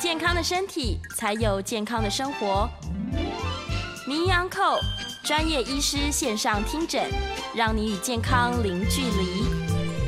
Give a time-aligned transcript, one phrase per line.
[0.00, 2.66] 健康的身体，才有健康的生活。
[4.08, 4.78] 名医昂寇
[5.22, 7.04] 专业医师线上听诊，
[7.54, 9.44] 让你与健康零距离。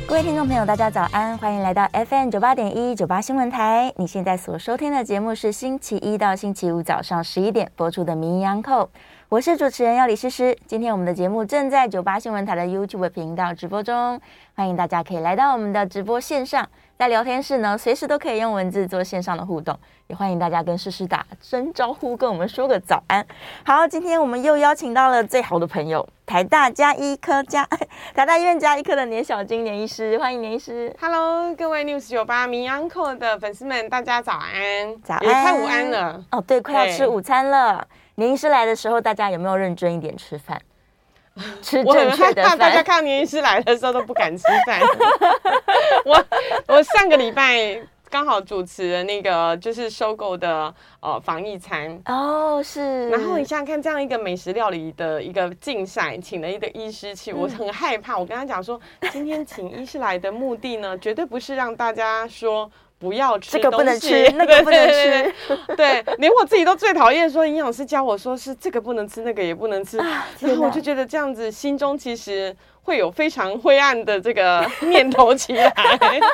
[0.07, 3.93] 各位听众朋友，大家早安，欢迎来到 FM 九八点一九八新闻台。
[3.95, 8.89] 你现在所收听的节目是星期一到星期五早上十一点播出的名医昂寇，
[9.29, 10.57] 我是主持人药理诗诗。
[10.65, 14.19] 今天我们的节目正在九八新闻台的 YouTube 频道直播中，
[14.55, 16.67] 欢迎大家可以来到我们的直播线上。
[16.97, 19.77] 在聊天室呢，随时都可以用文字做线上的互动，
[20.07, 23.25] 也欢迎大家跟诗诗打声招呼，跟我们说个早安。
[23.65, 27.67] 好，今天我们又邀请到了最好的朋友，台大加医科加
[28.15, 30.95] 台大医院加医科的年小金年医师，欢迎年医师。
[31.01, 36.23] Hello，各位 News 九八名医昂寇的粉丝们，大家早安，早安，快午安了。
[36.31, 37.85] 哦，对，快要吃午餐了。
[38.15, 40.61] 年医师来的时候，大家有没有认真一点吃饭？
[41.61, 44.79] 吃正确的饭，大家看到年医师来的时候都不敢吃饭。
[46.05, 46.25] 我
[46.67, 53.09] 我上个礼拜刚好主持了那个就是收购的呃防疫餐哦，是。
[53.09, 58.17] 然后你想想看，这样一个美食料理的一个竞赛，请了一个医师去，我很害怕。
[58.17, 58.79] 我跟他讲说，
[59.11, 62.71] 今天请医师来的目的呢，绝对不是让大家说。
[63.03, 65.33] 不要吃这个不能吃，那个不能吃。
[65.75, 69.99] 对， 连我自己都最讨厌说营养师教我说是这个不能吃，那个也不能吃。
[69.99, 75.69] 啊、然后我就觉得这样子，心中其实会有非常灰暗的这个念头起来。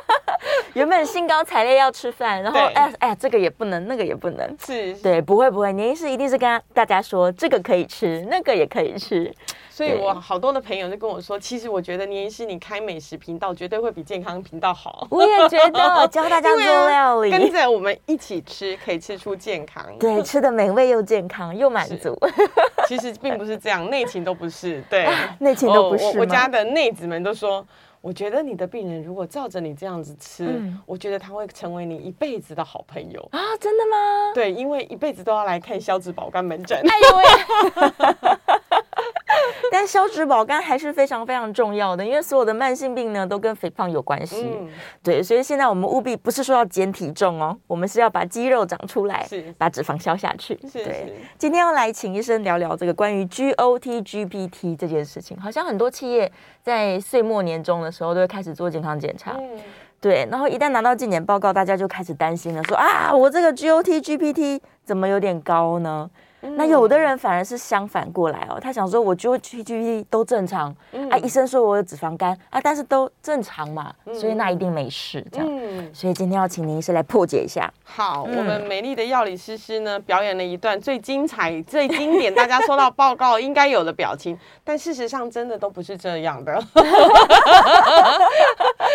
[0.73, 4.55] 原本兴高采烈要吃饭，然后哎哎，这个也不能，那个也不能。
[4.63, 9.33] 是，对，不会不会，年医师一定是跟大家说这个可以吃，那个也可以吃。
[9.79, 15.07] 所以我好多的朋友就跟我说，其实我觉得年医师你开美食频道绝对会比健康频道好。
[15.09, 19.85] 我也觉得 教大家做料理，跟着我们一起吃，可以吃出健康。
[19.97, 22.13] 对，吃的美味又健康又满足。
[22.89, 24.83] 其实并不是这样，内情都不是。
[24.89, 25.07] 对，
[25.39, 26.03] 内情都不是。
[26.07, 27.65] 我我家的内子们都说，
[28.01, 33.39] 我觉得你的病人如果照着你这样子吃，嗯、我觉得他会成为你一辈子的好朋友啊！
[33.61, 34.33] 真的吗？
[34.35, 36.77] 对，因为一辈子都要来看消脂保肝门诊。
[36.77, 37.23] 哎呦喂！
[39.71, 44.47] 但消脂保肝还是非常非常重要的，因为所有的慢性病呢都跟肥胖有关系。
[44.59, 44.67] 嗯，
[45.03, 50.59] 对，所以现在我们务必不是说要减体重哦，我们是要把肌肉长出来，是把脂肪消下去。
[50.71, 51.13] 是，对。
[51.37, 59.35] 今天要来请医生聊聊这个关于 GOT、GPT 这件事情，好像很多企业在岁末年终的时候都会开始做健康检查。
[59.39, 59.59] 嗯，
[60.01, 60.27] 对。
[60.31, 66.09] 然后一旦拿到健检报告，大家就开始担心了，说啊，我这个 GOT、GPT 怎么有点高呢？
[66.41, 75.47] 那有的人反而是相反过来哦，他想说我 GOT 都正常，嗯、啊，医生说我有脂肪肝啊，但是都正常嘛，嗯、所以那一定没事这样。
[75.49, 77.71] 嗯、所以今天要请林医师来破解一下。
[77.83, 86.63] 好，嗯、我们美丽的药理诗诗呢表演了一段最精彩、最经典，大家收到报告应该有的表情，但事实上真的都不是这样的，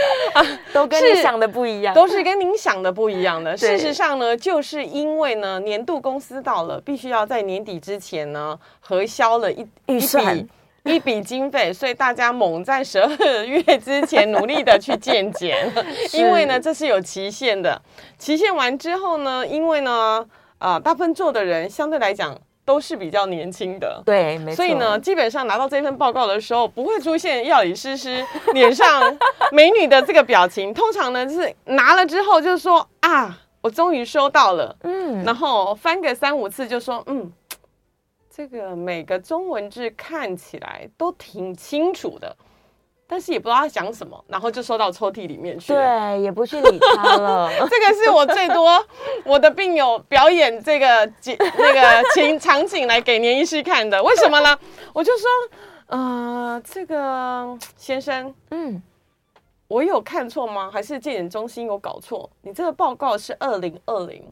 [0.73, 3.55] 都跟你想的不一样，都是跟您想的不一样的。
[3.55, 10.47] 事实上呢，就是因为呢年度公司到了，必须要在在年底之前呢，核销了一一笔
[10.85, 15.69] 一笔经费，所以大家猛在十二月之前努力的去见检，
[16.15, 17.83] 因为呢这是有期限的。
[18.17, 20.25] 期限完之后呢，因为呢
[20.59, 24.57] 啊、呃，大部分做的人相对来讲都是比较年轻的，对，没错。
[24.57, 29.03] 所以呢，基本上拿到这份报告的时候，不会出现药理诗诗 脸上
[29.53, 30.73] 美女的这个表情。
[30.73, 33.41] 通常呢，就是拿了之后就说啊。
[33.65, 37.33] 我终于收到了，嗯，然后翻个三五次就说，嗯，
[38.29, 42.37] 这个每个中文字看起来都挺清楚的，
[43.07, 47.51] 但是也不知道他讲什么，然后就收到抽屉里面去，对，也不去理他了。
[47.69, 48.85] 这个是我最多
[49.25, 51.11] 我的病友表演这个
[51.59, 54.59] 那个情场景来给年医师看的，为什么呢？
[54.93, 55.29] 我就说，
[55.89, 58.83] 呃，这个先生，嗯。
[59.67, 60.71] 我有看错吗？
[60.71, 62.29] 还是健检中心有搞错？
[62.43, 64.23] 你这个报告是二零二零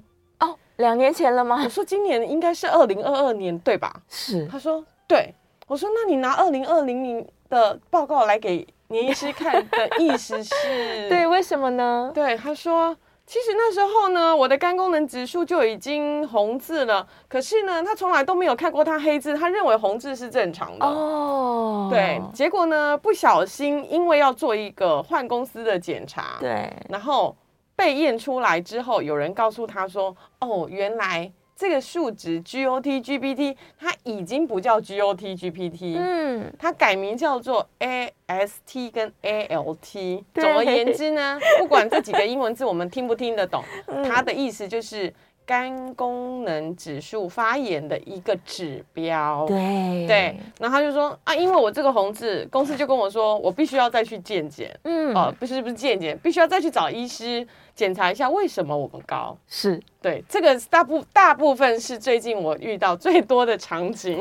[0.41, 1.63] 哦，两年前了吗？
[1.65, 4.03] 我说今年应该是二零二二年对吧？
[4.09, 4.47] 是。
[4.47, 5.35] 他说对。
[5.67, 10.55] 我说那你拿二零二零年的报告来给年医师看的意思是？
[11.11, 12.11] 对，为什么呢？
[12.15, 12.97] 对，他说
[13.27, 20.87] 其实那时候呢，我的肝功能指数就已经红字了，可是呢，他从来都没有看过他黑字，他认为红字是正常的。
[20.87, 27.37] 哦，对，结果呢，不小心因为要做一个换公司的检查，对，然后
[27.77, 31.31] 被验出来之后，有人告诉他说：“哦，原来。”
[31.63, 40.25] 这个数值 GOT GPT 它已经不叫 GOT GPT，嗯，它改名叫做 AST 跟 ALT。
[40.35, 43.63] 总而言之呢，不管这几个英文字我们听不听得懂，
[44.05, 45.15] 它的意思就是
[45.47, 49.47] 肝功能指数发炎的一个指标。
[49.47, 57.47] 对对，然后他就说啊，因为我这个红字，公司就跟我说，我必须要再去健检，嗯，哦，不是不是健检，必须要再去找医师。
[57.75, 59.37] 检查一下为什么我们高？
[59.49, 64.21] 是对，这个大部大部分是最近我遇到最多的场景，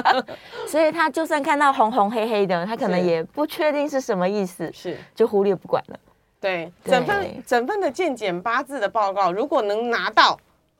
[0.66, 5.98] 所以他就算看到红红黑黑的，他可能也不确定是什么意思，是就忽略不管了。
[6.40, 10.38] 对，整份整份的健检八字的报告，如果能拿到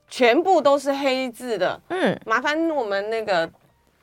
[0.09, 3.51] 全部都是黑字的，嗯，麻烦我们那个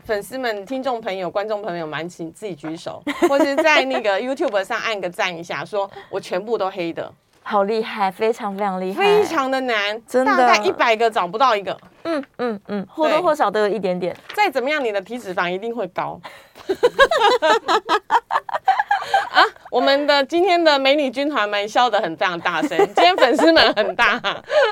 [0.04, 7.12] 粉丝们、听众朋友、观众朋友们，请自己举手，或是在那个 YouTube 上按个赞一下，说我全部都黑的。
[7.48, 11.78] 好厉害，非常非常厉害，非常的难，真的，大概一百个找不到一个。
[12.04, 14.16] 嗯嗯嗯，或多或少都有一点点。
[14.34, 16.20] 再怎么样，你的体脂肪一定会高。
[19.32, 24.20] 啊，我们的今天的美女军团们笑得很非常大声，今天粉丝们很大。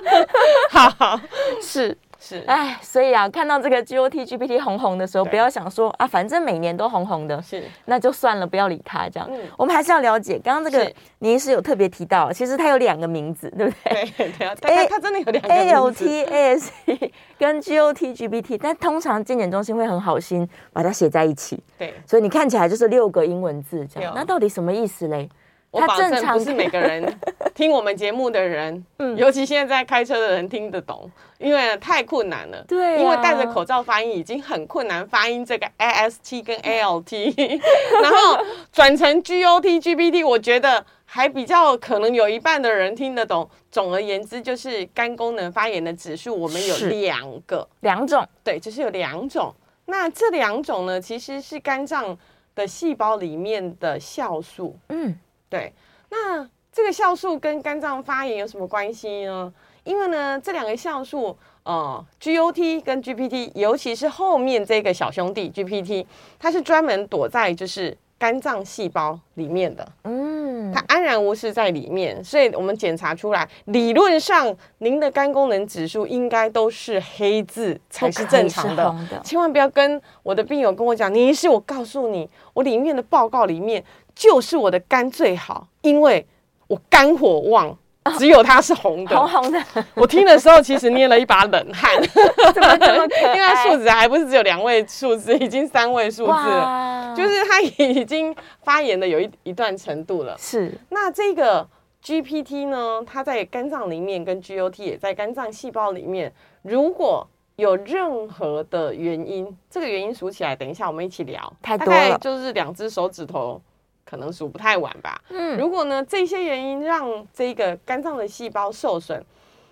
[0.72, 1.20] 好，好，
[1.62, 1.96] 是。
[2.25, 9.28] 是，哎，所以啊，看到这个 GOT GPT 红红的时候，不要想说啊，反正每年都红红的，是，那就算了，不要理它这样。
[9.30, 10.90] 嗯，我们还是要了解，刚刚这个
[11.20, 14.06] 倪医师有特别提到，其实它有两个名字，对不对？
[14.16, 25.28] 对对啊，它它 真的有两个名字，ALT A S E 跟 GOT GPT，但通常健检中心会很好心把它写在一起，对，所以你看起来就是六个英文字这样，那到底什么意思嘞？
[25.74, 27.04] 我保证不是每个人
[27.56, 31.10] 听我们节目的人，嗯，尤其现在在开车的人听得懂，
[31.40, 32.64] 因为太困难了。
[32.68, 37.60] 对，因为戴着口罩发音已经很困难，发音这个 AST 跟 ALT，
[38.04, 43.50] 然后转成 GOT GPT，我觉得还比较可能有一半的人听得懂。
[43.72, 49.52] 总而言之，就是肝功能发炎的指数，我们有两个，两种，对，就是有两种。
[49.86, 52.16] 那这两种呢，其实是肝脏
[52.54, 55.18] 的细胞里面的酵素，嗯。
[55.54, 55.72] 对，
[56.10, 59.54] 那这个酵素跟肝脏发炎有什么关系呢？
[59.84, 66.08] 因为呢，这两个酵素，呃，GOT 跟 GPT，尤其是后面这个小兄弟 GPT，
[66.40, 83.84] 它是专门躲在就是肝脏细胞里面的，嗯，它安然无事在里面，所以我们检查出来，理论上您的肝功能指数应该都是黑字才是正常的，的千万不要跟我的病友跟我讲，你是我告诉你，我里面的报告里面。
[84.15, 86.25] 就是我的肝最好，因为
[86.68, 87.77] 我肝火旺，
[88.18, 89.18] 只有它是红的。
[89.18, 89.63] 红红的。
[89.95, 91.92] 我听的时候其实捏了一把冷汗，
[92.54, 93.36] 怎么这么可爱？
[93.36, 100.36] 因为数值还不是只有两位数字，已经三位数字了，就是它已经发炎的有一一段程度了。
[100.38, 100.77] 是。
[100.89, 101.68] 那这个
[102.04, 103.01] GPT 呢？
[103.06, 106.33] 它在肝脏里面，跟 GOT 也在肝脏细胞里面。
[106.62, 107.25] 如果
[107.56, 111.54] 有任何的原因，这个原因数起来，等一下我们一起聊。
[111.62, 111.92] 太多了。
[111.92, 113.62] 大概就是两只手指头。
[114.06, 115.22] 可能数不太完吧。
[115.30, 119.24] 嗯，如果呢，这些原因让这个肝脏的细胞受损，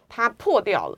[0.09, 0.97] 它破掉了，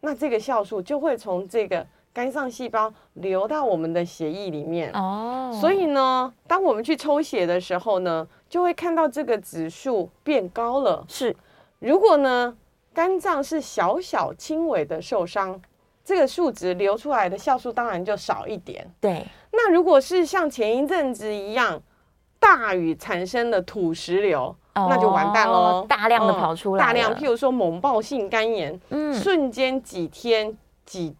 [0.00, 4.90] 那这个酵素就会从这个肝脏细胞流到我们的血液里面。
[4.92, 11.04] 哦，所以呢，当我们去抽血的时候呢，就会看到这个指数变高了。
[11.08, 11.36] 是，
[11.78, 12.56] 如果呢，
[12.92, 15.60] 肝脏是小小轻微的受伤，
[16.04, 18.90] 这个数值流出来的酵素当然就少一点。
[19.00, 21.80] 对，那如果是像前一阵子一样。
[22.42, 25.86] 大雨产生的土石流，哦、那就完蛋喽！
[25.88, 31.14] 大量的跑出来、嗯，大量，譬如说猛暴性肝炎，嗯，瞬间几天几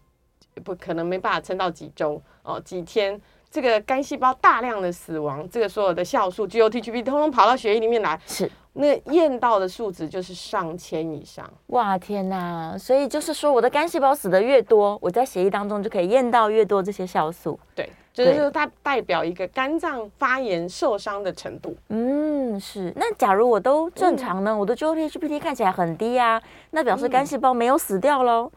[0.65, 11.49] 不可能没办法撑到几周哦，几天这个肝细胞大量的死亡，这个所有的酵素 GOT、GPT 通通跑到血液里面来，是那验到的数值就是上千以上。
[11.67, 12.75] 哇天哪！
[12.77, 17.57] 所以就是说，我的肝细胞死的越多，我在血液当中就可以验到越多这些酵素。
[17.73, 17.89] 对。
[18.13, 21.75] 就是它代表一个肝脏发炎受伤的程度。
[21.89, 22.93] 嗯，是。
[22.95, 24.51] 那假如我都正常呢？
[24.51, 26.39] 嗯、我的 GOT-HPT 看起来很低啊，
[26.69, 28.51] 那表示肝细胞没有死掉喽、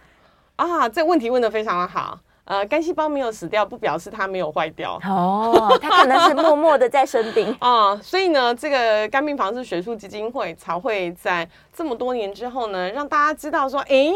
[0.56, 0.82] 嗯？
[0.82, 2.20] 啊，这问题问的非常的好。
[2.44, 5.00] 呃，肝细胞没有死掉，不表示它没有坏掉。
[5.04, 7.96] 哦，它可能是默默的在生病啊。
[7.96, 14.12] 所以呢，这个肝病防治学术基金会才会在这么多年之后呢，让大家知道说，哎。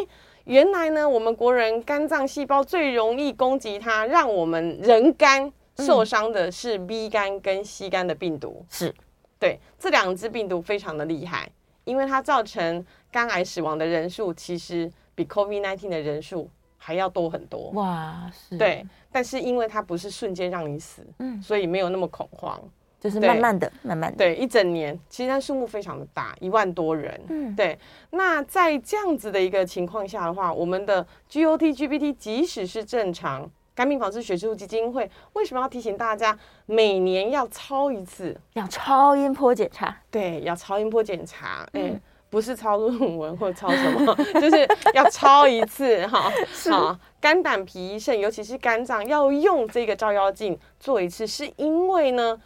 [0.50, 8.66] 原来呢，我们国人肝脏细胞最容易攻击它，让我们人肝受伤的是 B 肝跟 C 肝的病毒。
[8.68, 8.92] 是，
[9.38, 11.48] 对，这两只病毒非常的厉害，
[11.84, 17.70] 因为它造成肝癌死亡的人数其实比 COVID-19 的人数还要多很多。
[17.74, 18.58] 哇，是。
[18.58, 22.60] 对，但是因为它不是瞬间让你死，嗯，所以没有那么恐慌。
[23.00, 27.78] 就是慢慢的，慢慢的，对，一整年，其实它数目非常的大，一万多人，嗯，对。
[28.10, 38.38] 那在这样子的一个情况下的话，我们的 GOT GPT 即使是正常，肝病防治学术基金会为什么要提醒大家每年要超一次？
[38.52, 39.96] 要超音波检查？
[40.10, 46.30] 对，要超音波检查，哎、嗯，不是抄论文或抄什么， 就是要抄一次哈。
[46.70, 52.38] 好，肝胆脾肾，尤其是肝脏，要用这个照妖镜做一次，是因为呢。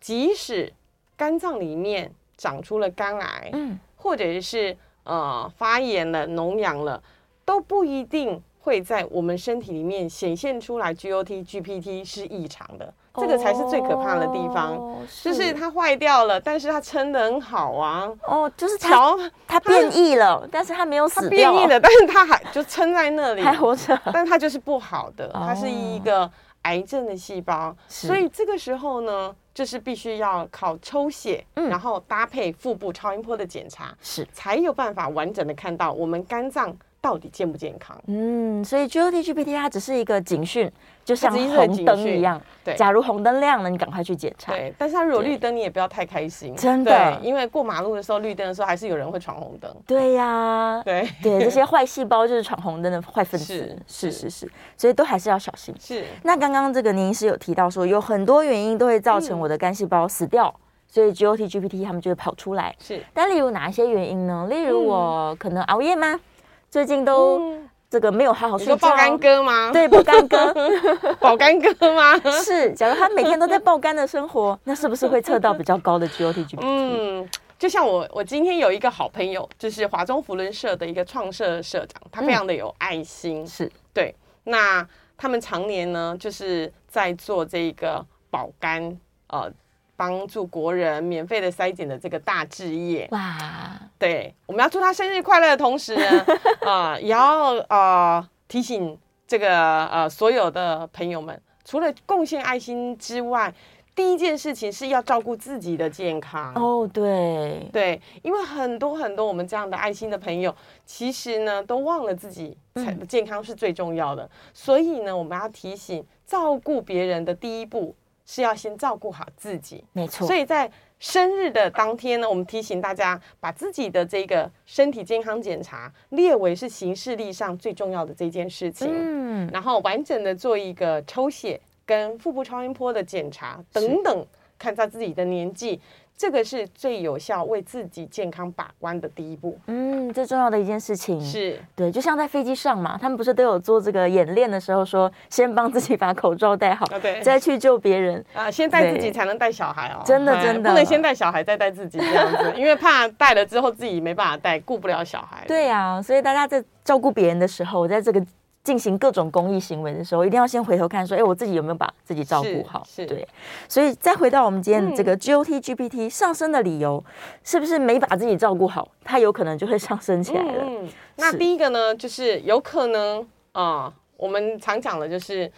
[0.00, 0.72] 即使
[1.16, 7.02] 肝脏里面长出了肝癌，嗯，或者是呃发炎了、脓疡了，
[7.44, 14.98] 都不一定会在我们身体里面显现出来 GOT GPT 是异常的，这个才是最可怕的地方。
[15.22, 18.10] 就是它坏掉了，但是它撑得很好啊。
[18.24, 19.14] 哦，就是它
[19.46, 21.52] 它变异了，但是它没有死掉。
[21.52, 24.00] 变异了，但是它还就撑在那里，还活着。
[24.12, 26.30] 但它就是不好的，它是一个
[26.62, 29.36] 癌症的细胞，所以这个时候呢。
[29.60, 34.26] 就是必须要靠抽血，嗯，然后搭配腹部超音波的检查，是。
[34.32, 37.96] 才有办法完整的看到我们肝脏到底健不健康。
[38.06, 40.70] 嗯，所以 GOT GPT 它只是一个警讯。
[41.02, 42.72] 就像红灯一样，对。
[42.76, 44.52] 假如红灯亮了，你赶快去检查。
[44.52, 46.54] 对，但是它如果绿灯，你也不要太开心。
[46.54, 49.74] 真的，因为过马路的时候，绿灯的时候，还是有人会闯红灯。
[49.84, 53.76] 对呀，对 对，这些坏细胞就是闯红灯的坏分子。
[53.88, 55.74] 是是是是，所以都还是要小心。
[55.80, 56.04] 是。
[56.22, 60.54] 那刚刚这个您是有提到说，有很多原因都会造成我的肝细胞死掉，
[60.86, 62.72] 所以 GOT GPT 他们就会跑出来。
[62.78, 63.02] 是。
[63.12, 64.46] 但例如哪一些原因呢？
[64.48, 66.20] 例如我可能熬夜吗？
[66.70, 67.58] 最近都。
[67.90, 69.72] 这个没有好好睡觉，爆肝哥吗？
[69.72, 70.54] 对，爆肝哥，
[71.18, 72.16] 爆肝哥吗？
[72.44, 76.58] 是，假如他每天都在爆肝的生活， 那是不是会测到比较高的 GOT GPT？
[76.60, 84.14] 嗯，就像我，我今天有一个好朋友，就是华中福伦社的一个创社社长，他非常的有爱心，嗯、是对。
[84.44, 84.86] 那
[85.18, 88.96] 他们常年呢，就是在做这个保肝，
[89.30, 89.52] 呃。
[90.00, 93.06] 帮助国人免费的筛检的这个大志业。
[93.10, 96.24] 哇，对，我们要祝他生日快乐的同时呢，
[96.64, 103.52] 啊、呃，也要呃提醒这个呃所有的朋友们，除了贡献爱心之外，
[103.94, 106.54] 第一件事情是要照顾自己的健康。
[106.54, 107.68] 哦，对。
[107.70, 110.54] 对，因为很多很多我们这样的爱心的朋友，
[110.86, 117.94] 其实呢都忘了自己才健康是最重要的，嗯、所以呢，我们要提醒照顾别人的第一步。
[118.30, 120.24] 是要先照顾好自己，没错。
[120.24, 120.70] 所以在
[121.00, 128.88] 生日的当天呢，我们提醒大家把自己的这个身体健康检查列为是行事历上最重要的这件事情。
[128.88, 134.24] 嗯，然后完整的做一个抽血跟腹部超音波的检查等等，
[134.56, 135.80] 看在自己的年纪。
[136.20, 139.58] 这个是最有效为自己健康把关的第一步。
[139.68, 150.02] 嗯，最重要的一件事情是对，就像在飞机上嘛，他们不是都有做这个演练的时候说，先帮自己把口罩戴好，对，再去救别人啊，先带自己才能带小孩哦。
[150.04, 155.42] 真的真的，不能先带小孩再带自己这样子，因为怕带了之后自己没办法带，顾不了小孩。
[155.48, 158.22] 对呀，所以大家在照顾别人的时候，在这个。
[158.62, 162.84] 进行各种公益行为的时候，一定要先回头看，说，哎，我自己有没有把自己照顾好？
[162.84, 163.26] 是，是对。
[163.66, 167.12] 所以再回到我们今天这个 GOT GPT 上升的理由，嗯、
[167.42, 170.64] 是不是没把自己照顾好，它有可能就会上升起来了？
[170.66, 175.50] 嗯，那第一个呢，就是有可能啊、呃，我们常讲的就是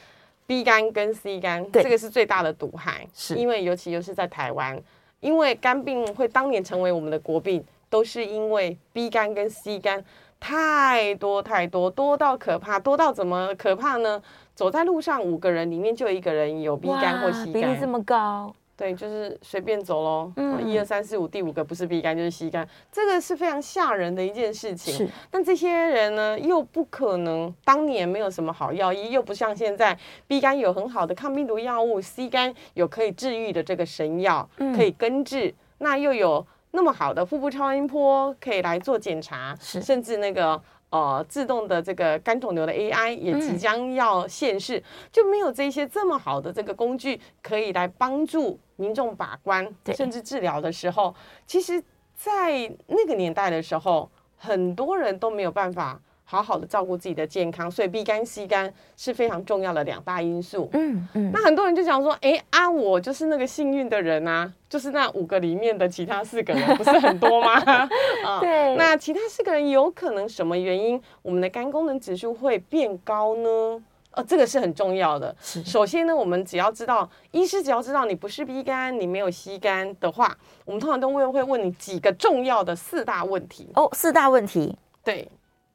[0.47, 4.81] B 肝跟 C 肝，这个是最大的毒害，是因为尤其又是在台湾，
[5.19, 10.05] 因为肝病会当年成为我们的国病，都是因为 B 肝跟 C 肝。
[10.43, 14.21] 太多太多，多到可怕，多到怎么可怕呢？
[14.57, 18.53] 走在路上，五个人里面就一个人有 B 肝或 C 肝，比例这么高。
[18.77, 20.33] 对，就是随便走喽。
[20.35, 24.93] 嗯，一二三四五，第五个不是 B 肝就是 C 肝，这个是非常吓人的一件事情。
[24.93, 29.97] 是，但这些人呢，又不可能当年没有什么好药医，又不像现在
[30.27, 36.45] B 肝有很好的抗病毒药物，C 肝有可以治愈的这个神药，嗯、可以根治，那又有。
[36.73, 39.81] 那么好的腹部超音波可以来做检查，是。
[39.81, 40.61] 甚至那个
[40.91, 51.14] 呃自动的这个肝肿瘤的 AI 也即将要现世，嗯、就没有这些这么好的这个工具可以来帮助民众把关，甚至治疗的时候，
[51.47, 51.83] 其实，
[52.14, 56.00] 在那个年代的时候，很多人都没有办法。
[56.33, 60.71] 好好的照顾自己的健康，所以 B 肝 C 肝是非常重要的两大因素。
[60.73, 67.61] 嗯嗯，那很多人就想说，哎、欸、啊，我就是那个幸运的人啊，就是那五个里面的其他四个人，不是很多吗？
[68.25, 68.75] 啊，对。
[68.77, 73.85] 那其他四个人有可能什么原因，我们的肝功能指数会变高呢？
[74.15, 75.35] 哦，这个是很重要的。
[75.41, 80.35] 首先呢，我们只要知道，医师只要知道你不是 B 肝，你没有 C 肝的话，
[80.65, 83.69] 我们通常都会会问你几个重要的四大问题。
[83.75, 84.75] 哦，四大问题。
[85.05, 85.29] 对，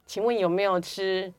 [0.08, 1.32] 请问有没有吃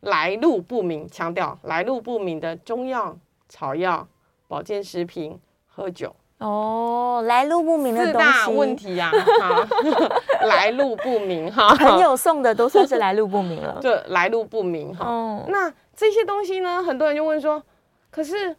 [0.00, 1.06] 来路不明？
[1.08, 3.16] 强调来路不明的中药、
[3.48, 4.08] 草药、
[4.48, 6.16] 保健食品、喝酒。
[6.38, 8.28] 哦，来路不明的东西。
[8.28, 9.66] 四大问题呀，哈，
[10.48, 11.74] 来路不明哈。
[11.76, 13.78] 朋友送的都算是来路不明了。
[13.82, 15.06] 对，来路不明哈。
[15.06, 15.72] 哦，那。
[15.98, 17.62] 这些东西呢，很多人就问说，
[18.10, 18.54] 可是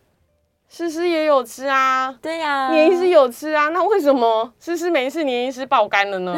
[0.69, 6.35] 诗诗也有吃啊，对呀、啊，年医师有吃啊，那为什么诗诗没事，年医师爆肝了呢？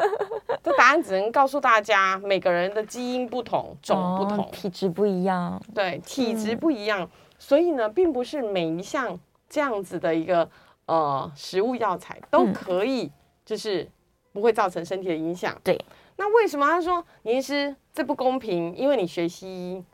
[0.62, 10.48] 这答案只能告诉大家，每个人的基因不同，种不同，哦、体质不一样，对，体质不一样，嗯、所以呢，并不是每一项这样子的一个
[10.86, 13.10] 呃食物药材都可以，
[13.44, 13.88] 就是
[14.32, 15.58] 不会造成身体的影响。
[15.64, 15.84] 对、嗯，
[16.16, 18.76] 那为什么他说年医师这不公平？
[18.76, 19.84] 因为你学西医。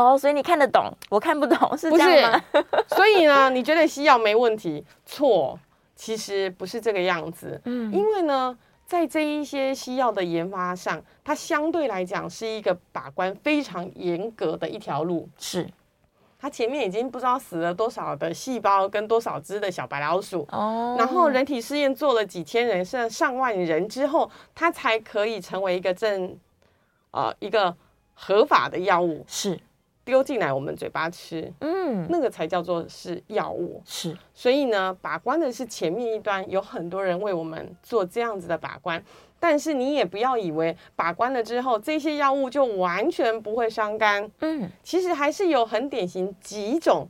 [0.00, 2.42] 哦，所以你看得懂，我看不懂，是这样吗？
[2.50, 4.84] 不是，所以呢，你觉得西药没问题？
[5.04, 5.58] 错，
[5.94, 7.60] 其实不是这个样子。
[7.64, 15.28] 嗯，因为呢，在这一些西药的研发上，它相对来讲是一个把关非常严格的一条路。
[15.38, 15.68] 是，
[16.38, 26.34] 它前面已经不知道死了多少的细胞跟多少只的小白老鼠哦，然后人体试验做了几千人甚至上万人之后，它才可以成为一个正
[27.10, 27.76] 呃一个
[28.14, 29.24] 合法的药物。
[29.28, 29.60] 是。
[30.10, 34.16] 丢进来我们嘴巴吃，嗯，那个才叫做是药物，是。
[34.34, 39.00] 所以呢，把关的是前面一端，有很多人为我们做这样子的把关。
[39.38, 47.08] 但是你也不要以为把关了之后，这些药物就完全不会伤肝，嗯，其实还是有很典型几种，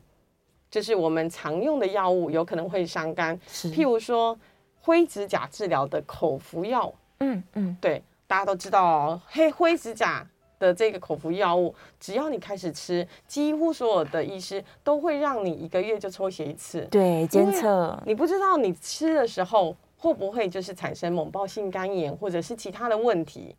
[0.71, 3.73] 就是我们常用的药物有可能会伤肝，是。
[3.73, 4.39] 譬如说
[4.83, 10.27] 灰指甲治疗的口服药，嗯嗯，对，大家都知道哦，黑灰指甲。
[10.61, 18.01] 的这个口服药物，只要你开始吃，几乎所有的医师都会让你一个月就抽血一次，对，监测。
[18.07, 23.57] 你不知道你吃的时候会不会就是产生猛暴性肝炎，或者是其他的问题。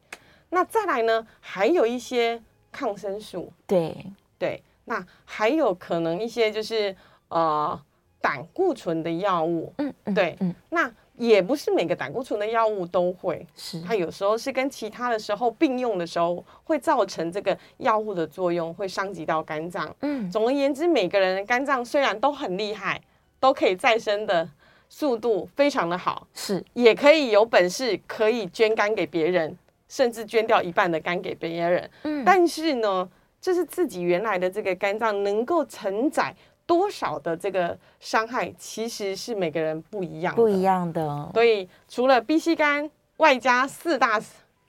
[0.51, 2.41] 那再来呢，还有一些
[2.71, 3.97] 抗生素，对
[4.37, 4.63] 对。
[4.85, 6.95] 那还有可能一些就是
[7.29, 7.77] 呃
[8.21, 10.89] 胆固醇的药物，嗯，对，嗯，那。
[11.21, 19.95] 也不是每个胆固醇的药物都会，是它有时候是跟其他的时候并用的时候，会造成这个药物的作用，会伤及到肝脏。
[19.99, 22.99] 嗯，总而言之，每个人的肝脏虽然都很厉害，
[23.39, 24.49] 都可以再生的
[24.89, 29.55] 速度非常的好，是也可以有本事可以捐肝给别人，
[29.87, 31.87] 甚至捐掉一半的肝给别人。
[32.01, 33.07] 嗯，但是呢，
[33.39, 36.35] 这是自己原来的这个肝脏能够承载。
[36.71, 41.29] 多少的这个伤害，其实是每个人不一样，不一样的。
[41.33, 44.17] 所以除了 B、C 肝，外加四大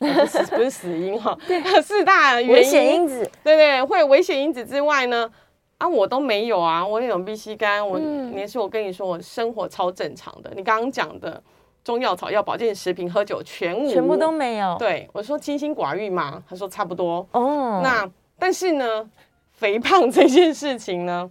[0.01, 1.39] 不是死因哈，
[1.81, 5.31] 四大危险因子，对，对对，会有危险因子之外呢，
[5.79, 10.51] 啊，我都没有啊，我也有 B、C 肝，我年是、嗯、我跟你说，我生活超正常的。
[10.57, 11.41] 你刚刚讲的
[11.85, 14.75] 中药、草药、保健食品、喝酒，全无，全部都没有。
[14.77, 17.25] 对，我说清心寡欲嘛，他说差不多。
[17.31, 18.11] 哦，那
[18.41, 19.09] 但是呢，
[19.53, 21.31] 肥胖 这件事情呢？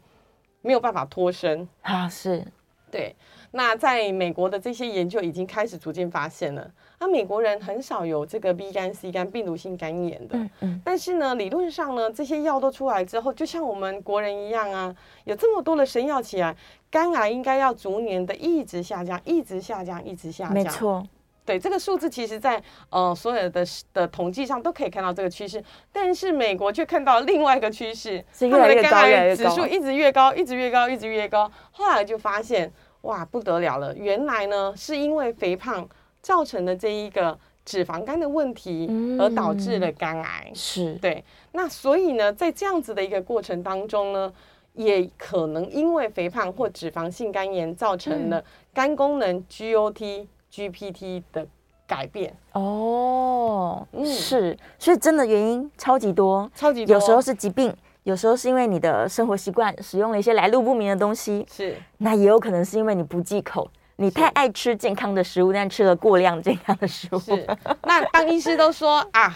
[0.61, 2.45] 没有办法脱身啊，是
[2.89, 3.15] 对。
[3.53, 10.37] 那在美国的这些研究已经开始逐渐发现了，啊，美国人很少有这个 B 肝、C 肝病毒性肝炎的。
[10.37, 10.81] 嗯嗯。
[10.85, 14.95] 但是呢，理论上呢，这些药都出来之后，就像我们国人一样啊，
[15.25, 16.55] 有这么多的神药起来，
[16.89, 20.53] 肝癌应该要逐年的一直下降，一直下降，一直下降。
[20.53, 21.05] 没错。
[21.43, 31.51] 对这个数字，其实在呃所有的的统计上都可以看到这个趋势，但是美国却看到另外一个趋势，是越来肝癌指数一直越高，一直越高，一直越高。
[31.71, 33.95] 后来就发现，哇，不得了了！
[33.95, 35.87] 原来呢，是因为肥胖
[36.21, 38.87] 造成的这一个脂肪肝的问题，
[39.19, 40.45] 而导致了肝癌。
[40.47, 41.23] 嗯、是对。
[41.53, 44.31] 那所以呢，在这样子的一个过程当中呢，
[44.73, 50.27] 也可能因为肥胖或脂肪性肝炎造成了肝功能 GOT。
[50.51, 51.47] GPT 的
[51.87, 56.93] 改变哦，嗯、是，所以真的原因超级多，超级多。
[56.93, 61.75] 有时候是疾病，有时候是因为你的生活习惯使用了一些来路不明的东西，是。
[61.97, 67.19] 那也有可能是因为你不忌口，你太爱吃健康的食物，但吃了过量健康的食物。
[67.19, 67.47] 是。
[67.83, 69.35] 那当医师都说啊，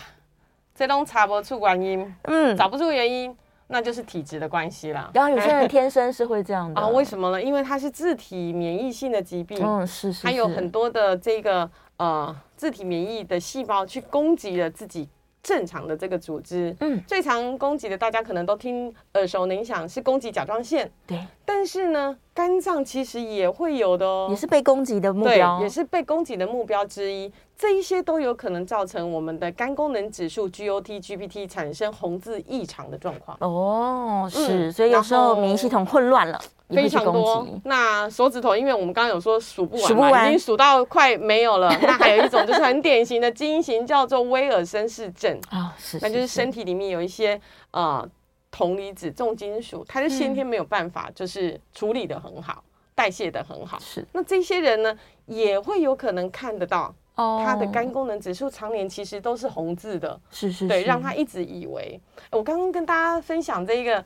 [0.74, 3.36] 这都查不出原因，嗯，找不出原因。
[3.68, 5.10] 那就是体质的关系啦。
[5.14, 6.88] 然后有些人天生是会这样的啊？
[6.88, 7.42] 为什么呢？
[7.42, 15.10] 因为它是自体免疫性的疾病，嗯，是是，还有很多的这个呃自体免疫的细胞去攻击了自己
[15.42, 16.76] 正常的这个组织。
[16.80, 20.92] 嗯，最常攻击的，大家可能都听耳熟能详，是攻击甲状腺。
[21.08, 27.32] 对，但是呢，肝脏其实也会有的哦，也是被攻击的目标，也是被攻击的目标之一。
[27.58, 33.38] 这一些都有可能造成我们的肝功能指数 GOT、GPT 产生红字异常的状况。
[33.40, 36.40] 哦，是，所以有时候免疫系统混乱了。
[36.68, 41.70] 非常多，那手指头，因为我们刚刚有说数不完，数不完，已经数到快没有了。
[41.80, 47.40] 那还有一种就是很典型的基因型，叫做威尔森氏症啊，是，那就是身体里面有一些
[47.70, 48.04] 呃
[48.50, 52.64] 铜离子重金属，它就先天没有办法，就是处理得很好，
[52.96, 53.78] 代谢得很好。
[53.80, 62.00] 是，那这些人呢，也会有可能看得到，他的肝功能指数常年其实都是红字的，是是，对，让他一直以为，
[62.32, 64.04] 我刚刚跟大家分享这个。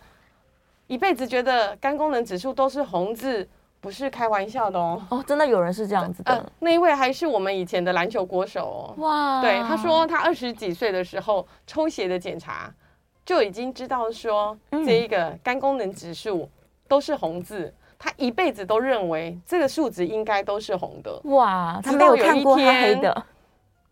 [0.87, 3.47] 一辈子觉得肝功能指数都是红字，
[3.79, 4.99] 不是开玩笑的哦。
[5.11, 6.33] 哦，真的有人是这样子的。
[6.33, 9.03] 呃，那一位还是我们以前的篮球国手哦。
[9.03, 12.73] 哇，对，他说他二十几岁的时候抽血的检查，
[13.23, 16.49] 就已经知道说这一个肝功能指数
[16.87, 21.21] 都是红字，他一辈子都认为这个数值应该都是红的。
[21.25, 23.25] 哇，他没有看过黑的。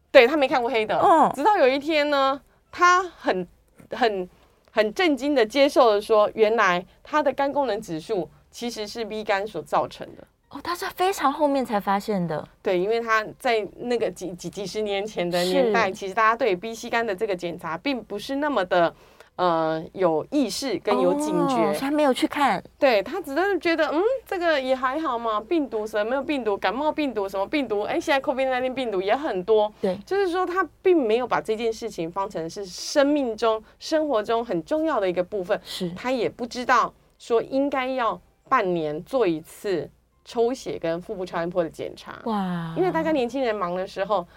[0.09, 0.99] 对，他没看过黑的。
[0.99, 2.41] 嗯，直到有一天呢，
[2.71, 3.47] 他很
[3.91, 4.27] 很。
[4.69, 12.47] 很震惊的接受了说，原来他的肝功能指数其实是 B 肝所造成的哦，他是非常后面才发现的。
[12.61, 18.93] 对，因为他在那个几几几十年前的年代，其实大家对 B C 肝的这个检查并不是那么的。
[19.37, 35.91] 呃，有意识跟有警觉，他没有去看，对，他只是觉得，嗯，这个也还好嘛，病毒什么没有病毒，感冒病毒什么病毒，哎，现在 COVID-19 病毒也很多，对，就是说他并没有把这件事情当成是生命中、生活中很重要的一个部分，是。
[35.91, 38.19] 他也不知道说应该要
[38.49, 39.87] 半年做一次
[40.25, 44.27] 抽血跟腹部超音波的检查，哇，因为大家年轻人忙的时候。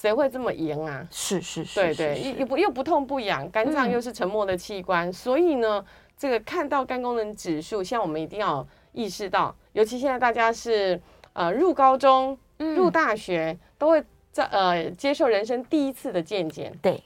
[0.00, 1.04] 谁会这么严啊？
[1.10, 5.84] 是是是，对对，又不又不痛不痒，肝脏又是沉默的器官，嗯、所以呢，
[6.16, 16.72] 这个看到肝功能指数，像我们一定要意识到，尤其现在大家是呃入高中、入大学，嗯、都会在呃接受人生第一次的健检。
[16.80, 17.02] 对，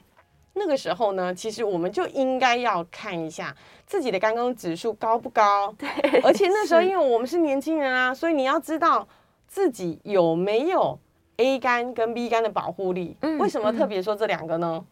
[0.53, 5.75] 那个时候呢，其实我们就应该要看一下自己的肝功能指数高不高。
[5.79, 5.89] 对，
[6.21, 9.09] 而且那时候因为我们是年轻人啊，所以你要知道
[9.49, 10.99] 自己有没有。
[11.37, 14.85] A 肝跟 B 肝的保护力，为什么特别说这两个呢？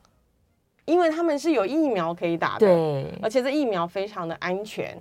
[0.86, 5.00] 因为他们是有疫苗可以打的，对，而且这疫苗非常的安全，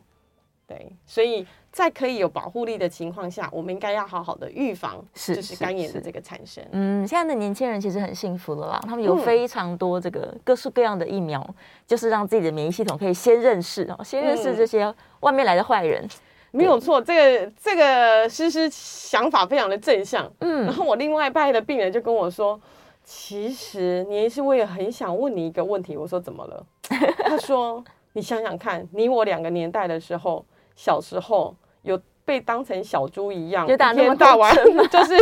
[0.68, 6.64] 对，所以在可以有保护力的情况下，我们应该要好好的预防，就是肝炎的这个产生。
[6.72, 11.44] 嗯，现在的年轻人其实很幸福了啦，他们有非常多这个各式各样的疫苗，
[11.88, 16.08] 就是让自己的免疫系统可以先认识哦，先认识这些外面来的坏人。
[16.52, 20.32] 没有错，这个这个诗诗想法非常的正向。
[20.40, 22.60] 嗯，然后我另外一派的病人就跟我说，
[23.04, 25.96] 其实年医师我也很想问你一个问题。
[25.96, 26.66] 我说怎么了？
[27.24, 27.84] 他说
[28.14, 30.44] 你想想看，你我两个年代的时候，
[30.76, 34.52] 小时候有被当成小猪一样，一天到晚
[34.90, 35.18] 就是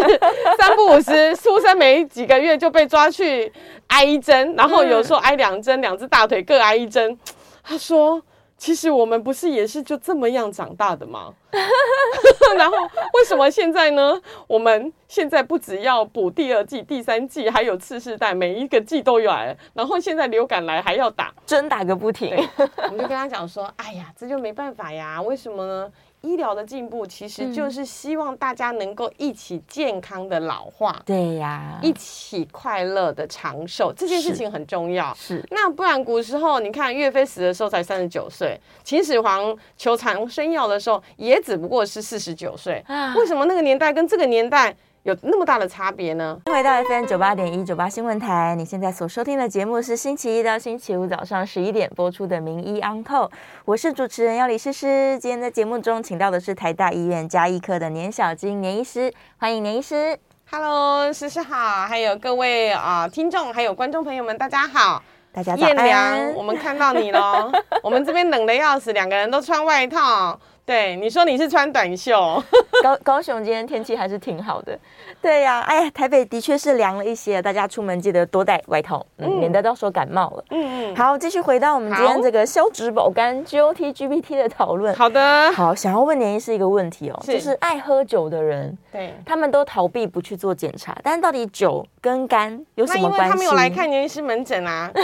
[0.57, 3.51] 三不五时，出生没几个月就被抓去
[3.87, 7.19] 挨一针，然后有时候挨两针，两只大腿各挨一针。
[7.61, 8.21] 他说。
[8.57, 11.33] 其实我们不是也是就这么样长大的吗？
[12.57, 12.75] 然后
[13.13, 14.19] 为什么现在呢？
[14.47, 19.55] 我们现在不只要补第二季、第三季，还有次世代，每一个季都有来。
[19.73, 22.35] 然后现在流感来还要打， 针打个不停。
[22.57, 25.91] 我们就跟他讲说：“哎呀，这就没办法呀，为什么呢？”
[26.27, 35.13] 医疗的进步其实就是希望大家能够一起健康的老化，对呀，一起快乐的长寿，这件事情很重要。
[35.13, 42.83] 是，那不然古时候你看岳飞死的时候才三十九岁，秦始皇求长生药的时候也只不过是四十九岁，
[43.15, 44.75] 为什么那个年代跟这个年代
[45.07, 46.37] 有那么大的差别呢？
[46.45, 53.29] 欢迎回到 FM 九八点一九八新闻台，你现在所收听的节目是星期一到星期五早上十一点播出的《名医 On Call》，
[53.63, 55.17] 我是主持人要李诗诗。
[55.17, 60.19] 今天在节目中请到的是台大医院加医科的年小金年医师，欢迎年医师。
[60.51, 66.33] Hello，诗诗好，还有各位啊、呃、听众还有观众朋友们，大家好，大家早安。
[66.33, 67.49] 我们看到你喽，
[67.81, 70.37] 我们这边冷的要死，两个人都穿外套。
[70.67, 72.43] 对，你说你是穿短袖，
[72.83, 74.77] 高高雄今天天气还是挺好的。
[75.21, 80.43] 对呀、啊，哎呀，台北的确是凉了一些，大家出门记得多带外套，嗯，免得到时候感冒了。
[80.49, 80.95] 嗯嗯。
[80.97, 84.93] 好，继续回到我们今天这个消脂保肝 GOT GPT 的讨论。
[84.93, 85.49] 好的。
[85.53, 93.23] 好，想要问年医师一个问题哦，是就是爱喝酒的人，对，他们都逃避不去做检查，但是到底酒跟肝有什么关系？
[93.23, 94.91] 因为他没有来看年医师门诊啊。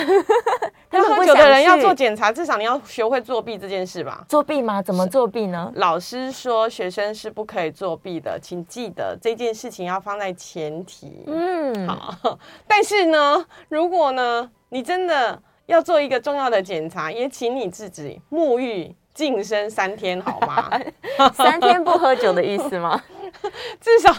[0.92, 4.24] 他们喝酒的人要做检查，至少你要学会作弊这件事吧？
[4.28, 4.80] 作弊吗？
[4.80, 5.53] 怎么作弊呢？
[5.54, 5.72] 呢？
[5.76, 11.24] 老师说学生是不可以作弊的，请记得这件事情要放在前提。
[11.28, 12.38] 嗯，好。
[12.68, 20.70] 但是呢，如果呢，你真的要做一个重要的检查，也请你自己沐浴净身三天，好吗？
[21.34, 23.02] 三天不喝酒的意思吗？
[23.82, 24.14] 至少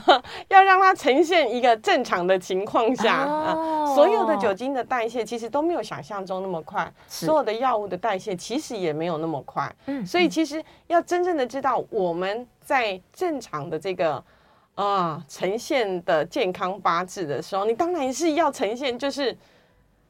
[0.48, 3.24] 要让它呈现一个正常的情况下，
[3.94, 9.72] 所有的酒精的代谢其实都没有想象中那么快，所有的药物的代谢其实也没有那么快。
[9.86, 14.14] 嗯，所以其实要真正的知道我们在正常的这个
[14.74, 19.30] 啊、呃、呈现的健康八字的时候，你当然是要呈现就是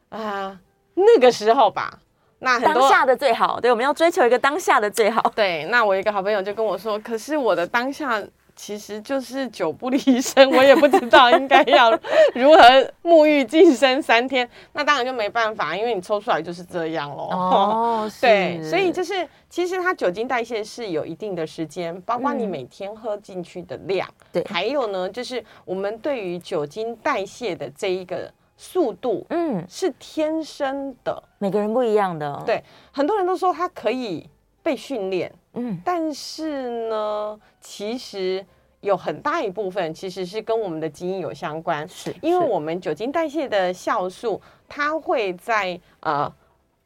[0.09, 0.61] 啊、呃、
[0.95, 1.99] 那个时候吧。
[2.41, 5.33] 那很多当下的最好，对，我们要追求一个当下的最好。
[5.35, 8.23] 对，那我一个好朋友就跟我说，可是我的当下。
[8.57, 11.91] 其实就是久不离身，我也不知道应该要
[12.35, 12.63] 如何
[13.03, 14.49] 沐浴净身三天。
[14.73, 17.29] 那当然就没办法，因为你抽出来就是这样喽。
[17.35, 32.43] 哦，对，所以就是其实它酒精代谢是有一定的时间，包括你每天喝进去的量，对、嗯，还有呢，就是我们对于酒精代谢的这一个速度，嗯，是天生的，每个人不一样的。
[32.47, 32.63] 对，
[32.93, 34.29] 很多人都说它可以
[34.63, 35.33] 被训练。
[35.55, 38.45] 嗯，但是呢，其实
[38.81, 46.31] 有很大一部分其实是跟我们的基因有相关，是因为我们酒精代谢的酵素，它会在呃，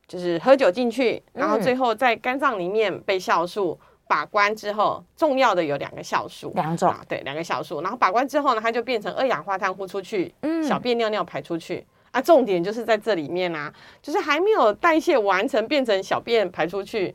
[0.06, 11.86] 就是喝酒进去，然后最后在肝脏里面被酵素把关之后，重要的有两个酵素，两种，对，两个酵素，然后把关之后呢，它就变成二氧化碳呼出去，嗯，小便尿尿排出去。
[12.10, 17.14] 啊，重点就是在这里面啊，就是还没有代谢完成，变成小便排出去。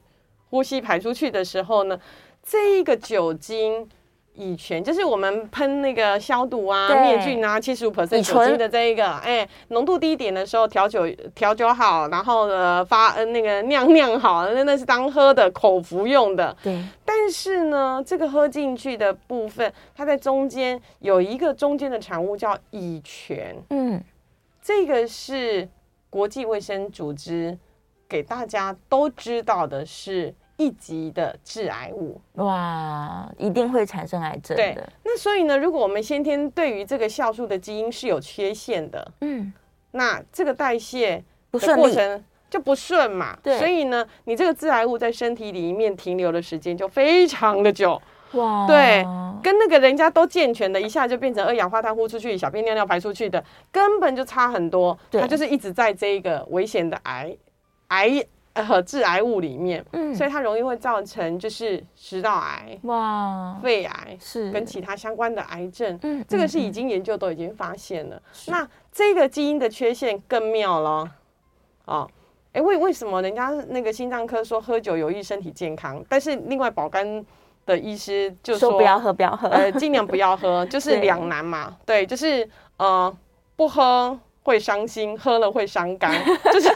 [0.53, 1.99] 呼吸排出去的时候呢，
[2.43, 3.89] 这一个酒精
[4.35, 16.55] 乙醛就是我们喷那个消毒啊、灭菌啊，七十五 percent 酒精的这一个，哎，浓度低一点的时候调酒调酒好，然后呢发呃那个酿酿好，那那是当喝的口服用的。
[16.61, 16.83] 对。
[17.03, 23.55] 但是呢，这个喝进去的部分，它在中间有一个中间的产物叫乙醛。
[23.71, 23.99] 嗯，
[24.61, 25.67] 这个是
[26.11, 27.57] 国际卫生组织
[28.07, 30.31] 给大家都知道的是。
[30.57, 34.63] 一级的致癌物哇，一定会产生癌症的。
[34.63, 39.51] 对，那所以呢，如果我们先天对于这个酵素的基因是有缺陷的，嗯，
[39.91, 43.35] 那这个代谢的过程就不顺嘛。
[43.41, 47.99] 对，所以呢，你这个致癌物在身体里面停留的时间就非常的久。
[48.33, 49.03] 哇，对，
[49.41, 54.97] 跟那个人家都健全的，一下就变成二氧化碳呼出去，小便尿尿排出去的，根本就差很多。
[55.11, 57.35] 它就是一直在这一个危险的癌
[57.87, 58.23] 癌。
[58.53, 64.51] 呃，致癌物里面，嗯，所以它容易会造成就是食道癌、哇，肺癌是。
[64.51, 68.21] 跟其他相关的癌症，嗯，这个是已经研究都已经发现了。
[68.45, 71.09] 那这个基因的缺陷更妙了，
[71.85, 72.07] 哦，
[72.51, 77.25] 哎，为为什么人家那个心脏科说喝酒有益身体健康，但是另外保肝
[77.65, 83.11] 的医师就说，说不要喝，不要喝，呃，尽量不要喝，就是 两难嘛，对，对，就是呃
[83.55, 84.19] 不喝。
[84.43, 86.13] 会伤心，喝了会伤肝，
[86.51, 86.69] 就是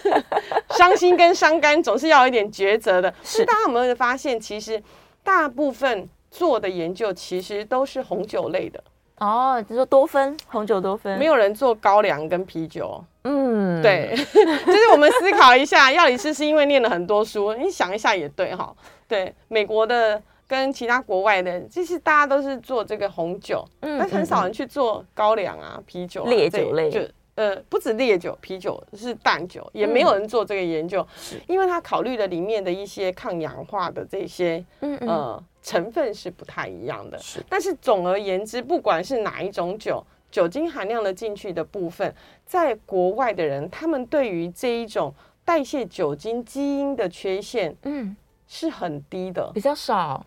[0.69, 3.13] 伤心跟伤肝总是要有一点抉择的。
[3.23, 4.81] 是大家有没有发现，其实
[5.23, 8.81] 大部分做的研究其实都是红酒类的
[9.19, 13.03] 哦，就是说多酚，红酒多酚，没有人做高粱跟啤酒。
[13.23, 18.73] 嗯，对， 就是我们思考一下，药理师是因为念了很多书，你想一下也对哈。
[19.07, 27.01] 对，美国的跟其他国外的，其实大家都是做这个红酒，嗯，但很少人去做高粱啊、啤酒、啊、烈酒类就。
[27.37, 37.19] 呃，不止烈酒、啤酒是淡酒，也没有人做这个研究，嗯、因为他考虑的里面的一些抗氧化的这些嗯嗯呃成分是不太一样的。
[37.19, 42.11] 是，但是总而言之，不管是哪一种酒，酒精含量的进去的部分，
[42.43, 45.13] 在国外的人，他们对于这一种
[45.45, 50.25] 代谢酒精基因的缺陷，嗯，是很低的，比较少，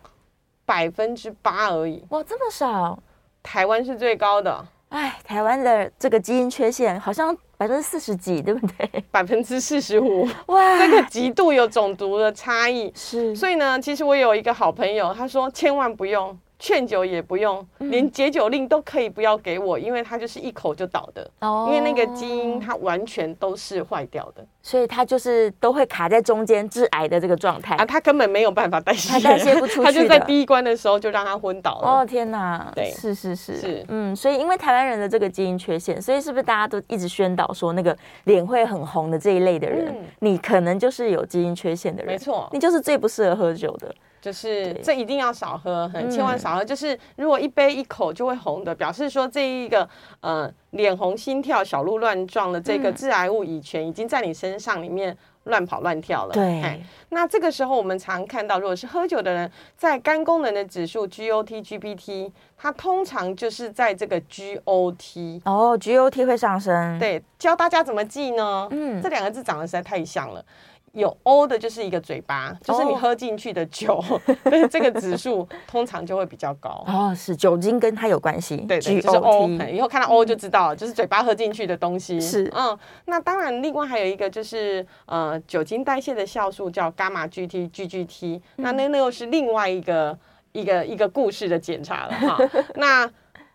[0.65, 2.01] 百分之八而已。
[2.11, 2.97] 哇，这么少？
[3.43, 4.65] 台湾是最高的。
[4.91, 9.03] 哎，台湾的这个基因缺陷好像百分之四十几，对不对？
[9.09, 12.91] 百分之四十五，哇，这个极度有种族的差异。
[12.93, 16.37] 是，所以呢，其实我有一个好朋友，他说千万不用。
[16.61, 21.27] 劝酒也不用，连解酒令都可以不要给我，因为他就是一口就倒的。
[21.39, 27.75] 哦，因为那个基因它完全都是坏掉的，所以它就是都会卡在中间致癌的这个状态。
[27.77, 31.87] 啊，它根本没有办法代谢，它代谢不出 去，它就在第一关的时候就让他昏倒了。
[31.87, 33.57] 哦天哪，对，是是是。
[33.57, 43.91] 是，嗯，所以因为台湾人的这个基因缺陷，所以是不是大家都一直宣导说那个脸会很红的这一类的人，嗯、你可能就是有基因缺陷的人，没错，你就是最不适合喝酒的。
[44.21, 46.63] 就是这一定要少喝，很千万少喝。
[46.63, 49.87] 就是如果一杯一口就会红的，表示说这一个
[50.21, 55.17] 呃脸红、心跳、小鹿乱撞的这个致癌物乙醛已经在你身上里面。
[55.45, 56.79] 乱跑乱跳了，对。
[57.09, 66.99] 那这个时候我们常看到，如果是喝酒的人，在肝功能的指数 GOT、GPT，它通常就是在这个 GOT 哦，GOT 会上升。
[66.99, 68.67] 对，教大家怎么记呢？
[68.69, 70.45] 嗯，这两个字长得实在太像了。
[70.93, 74.03] 有 O 的就是一个嘴巴，就是你喝进去的酒，
[74.69, 76.83] 这个指数通常就会比较高。
[76.85, 78.57] 哦，是酒精跟它有关系。
[78.57, 79.47] 对，对，对，就是 O。
[79.71, 82.19] 以后看到 O 就知道了，就是嘴巴喝进去的东西。
[82.19, 90.17] 是，嗯，那当然，另外还有一个就是呃，酒精代谢的酵素叫伽马 GT、GGT，嗯、那那那又是另外一个
[90.51, 92.37] 一个一个故事的检查了哈。
[92.75, 93.09] 那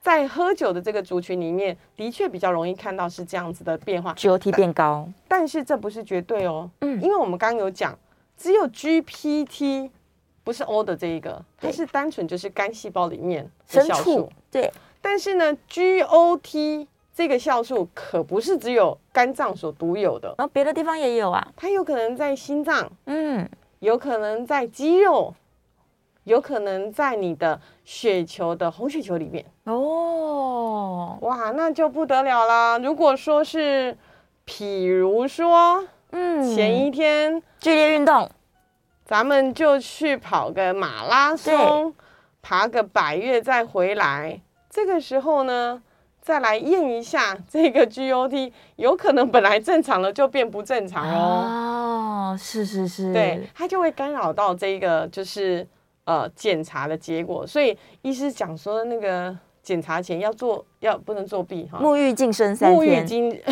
[0.07, 5.05] 在喝酒的这个族群里面，的确比较容易看到是这样子的变化，GOT 变高。
[5.27, 7.99] 但，但是这不是绝对哦，嗯，因为我们刚刚有讲，
[8.37, 9.91] 只有 GPT
[10.45, 14.73] 不是 O 的这一个，它是单纯就是肝细胞里面的酵素，对。
[15.03, 23.49] 但是呢，GOT 这个酵素可不是只有肝脏所独有的，然后别的地方也有啊，它有可能在心脏，嗯，
[23.81, 25.35] 有可能在肌肉。
[26.27, 32.79] 有可能在你的血球的红血球里面哦，哇，那就不得了啦！
[32.79, 33.97] 如果说是，
[34.45, 38.29] 譬如说，嗯，前一天剧烈运动，
[39.05, 41.95] 咱们就去跑个马拉松，
[42.43, 45.81] 爬个百岳再回来，这个时候呢，
[46.21, 52.35] 再来验一下这个 GOT，有可能本来正常了就变不正常哦。
[52.35, 55.65] 哦，是是是，对，它就会干扰到这个就是。
[56.07, 61.81] 呃，检查的结果，所以医师讲说，那个检查前要做，要不能作弊哈。
[61.83, 63.43] 沐浴净身三天，沐浴净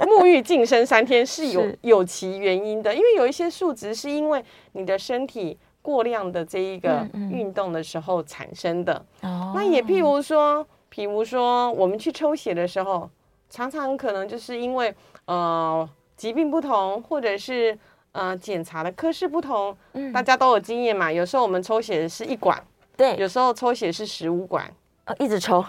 [0.00, 8.94] 沐浴净身三天是有是有其原因的，因为有一些数值是因为你的身体过量的这一个运动的时候产生的。
[9.22, 13.08] 嗯嗯，那也譬如说，譬如说我们去抽血的时候，
[13.48, 14.92] 常常可能就是因为
[15.26, 17.78] 呃疾病不同，或者是。
[18.12, 21.12] 呃，检查的科室不同，嗯，大家都有经验嘛。
[21.12, 22.60] 有时候我们抽血是一管，
[22.96, 24.68] 对；有时候抽血是十五管，
[25.04, 25.64] 呃，一直抽。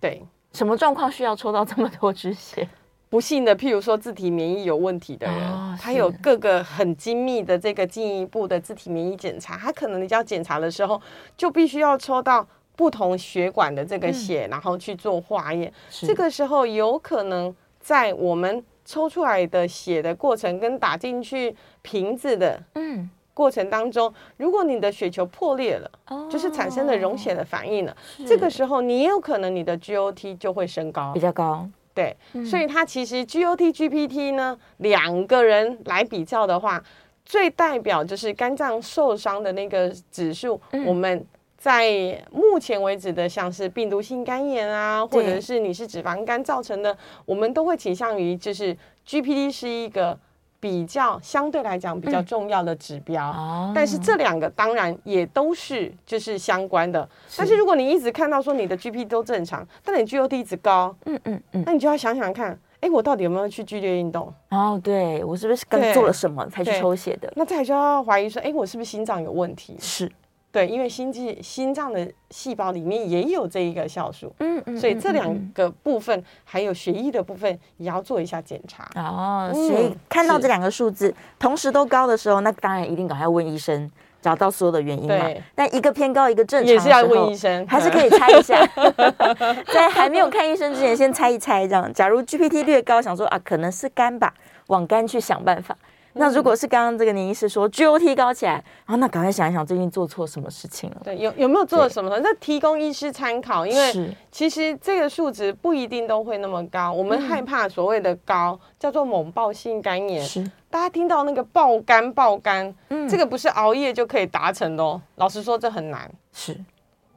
[0.00, 0.22] 对，
[0.52, 2.68] 什么状况需要抽到这么多支血？
[3.08, 11.00] 不幸的，譬如说自体免疫有问题的人，哦，他有各个很精密的这个进一步的自体免疫检查，他可能你要检查的时候，
[11.36, 15.72] 就必须要抽到不同血管的这个血，嗯，然后去做化验。
[15.90, 18.62] 这个时候有可能在我们。
[18.90, 31.68] 抽出来的血的过程跟打进去瓶子的嗯过程当中，如果你的血球破裂了，哦，就是产生了溶血的反应了，这个时候你也有可能你的 GOT 就会升高，比较高。
[31.94, 36.82] 对，嗯，所以它其实 GOT、GPT 呢两个人来比较的话，
[37.24, 41.24] 最代表就是肝脏受伤的那个指数，嗯，我们。
[41.60, 46.96] 在目前为止的，像是病毒性肝炎啊，或者是你是脂肪肝造成的，
[47.26, 48.74] 我们都会倾向于就是
[49.06, 50.18] GPT 是一个
[50.58, 53.30] 比较相对来讲比较重要的指标。
[53.36, 57.06] 嗯、但是这两个当然也都是就是相关的。
[57.36, 64.32] 但是如果你一直看到说你的 GPT 都正常，但你 GOT 一直高，嗯嗯嗯，那你就要想想看，哎，我到底有没有去剧烈运动？
[64.48, 67.30] 哦，对，我是不是刚做了什么才去抽血的？
[67.36, 69.76] 那再就要怀疑说，哎，我是不是心脏有问题？
[69.78, 70.10] 是。
[70.52, 79.50] 对，因为心肌心脏的细胞里面也有这一个酵素，嗯嗯，所以这两个部分、嗯、还有血液的部分也要做一下检查哦。
[79.54, 83.88] 所以看到这两个数字同时都高的时候，那当然一定赶快问医生，
[84.20, 85.16] 找到所有的原因嘛。
[85.16, 88.66] 对，但一个偏高，一个正常，也是要问医生，还是可以猜一下，
[89.72, 91.92] 在还没有看医生之前，先猜一猜这样。
[91.92, 94.34] 假如 GPT 略高，想说啊，可能是肝吧，
[94.66, 95.76] 往肝去想办法。
[96.14, 101.00] 那如果是刚刚这个年医师说 GOT 高起来，然后那赶快想一想最近做错什么事情了？
[101.04, 102.18] 对，有有没有做了什么？
[102.20, 106.92] 那提供医师参考，因为其实这个数值不一定都会那么高。
[106.92, 110.24] 我们害怕所谓的高、嗯、叫做猛爆性肝炎。
[110.24, 115.00] 是，大家听到那个爆肝爆肝，嗯，这个不是熬夜就可以达成的哦。
[115.14, 116.10] 老实说，这很难。
[116.32, 116.58] 是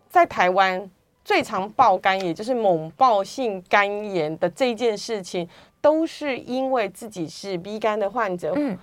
[0.10, 0.88] 在台湾
[1.26, 5.50] 最常爆肝，也就是猛爆性肝炎的这件事情。
[5.84, 8.78] 都是因为自己是 B 肝的患者，嗯，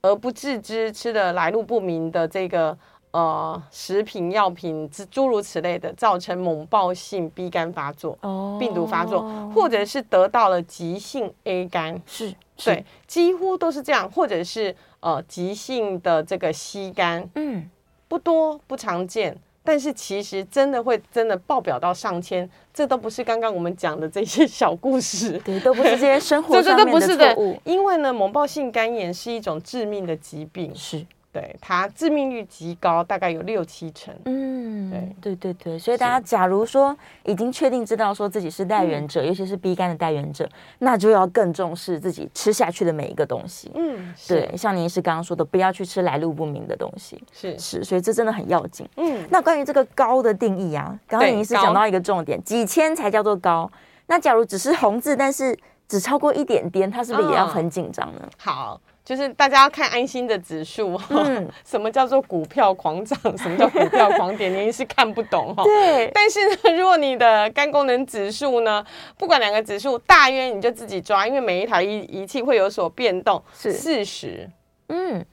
[0.00, 2.74] 而不自知吃的来路不明的这个
[3.10, 9.20] 呃食品药品之诸如此类的，造成猛暴性 B 肝发作，哦，病毒发作，
[9.54, 12.70] 或者是得到了急性 A 肝，是，是。
[12.70, 17.68] 对，几乎都是这样，或者是呃急性的这个 C 肝，嗯，
[18.08, 19.36] 不多不常见。
[19.66, 27.60] 但是其实真的会真的爆表到上千，这都不是刚刚我们讲的这些小故事，对，都不是这些生活上面的错误。
[27.64, 31.04] 因为呢，猛爆性肝炎是一种致命的疾病，是
[31.36, 34.14] 对，它致命率极高，大概有六七成。
[34.24, 43.70] 嗯，对对对对，所以大家假如说已经确定知道说自己是代原者，嗯、尤其是 B 肝的代原者，那就要更重视自己吃下去的每一个东西。
[43.74, 47.22] 嗯，对，像您是刚刚说的，不要去吃来路不明的东西。
[47.30, 48.88] 是是，所以这真的很要紧。
[48.96, 53.70] 嗯，那关于这个高的定义啊，刚刚您是讲到一个重点，几千才叫做高。
[54.06, 55.54] 那假如只是红字，但是
[55.86, 58.20] 只超过一点点，他是不是也要很紧张呢？
[58.22, 58.80] 嗯、好。
[59.06, 63.16] 就是大家要看安心的指数，嗯， 什么叫做股票狂涨？
[63.38, 64.48] 什么叫股票狂跌？
[64.48, 65.62] 您是看不懂哈。
[65.62, 66.10] 对。
[66.12, 68.84] 但是呢，如果你的肝功能指数呢，
[69.16, 73.40] 不管两个指数，大约你就自己抓，因为每一台仪仪器会有所变动。
[73.56, 74.50] 是四十，
[74.88, 75.24] 嗯，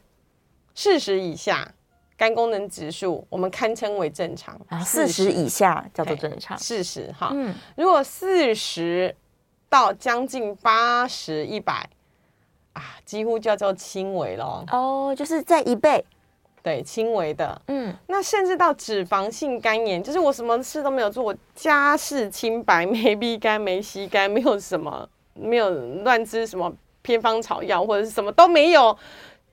[0.76, 1.67] 四十以下
[2.15, 4.55] 肝功能指数，我们堪称为正常。
[4.69, 6.55] 啊，四十以下叫做正常。
[6.59, 9.15] 四十哈，嗯，如果四十
[9.67, 11.89] 到将近八十、一百。
[12.74, 16.03] 啊，几乎叫做轻微了哦，就是在一倍，
[16.63, 25.69] 对，轻微的，嗯，那甚至到脂肪性肝炎，就是我什么事都没有做，我家世清白， 没 B 肝，没 C 肝，没有什么，没有
[26.03, 28.97] 乱吃什么偏方草药或者是什么都没有，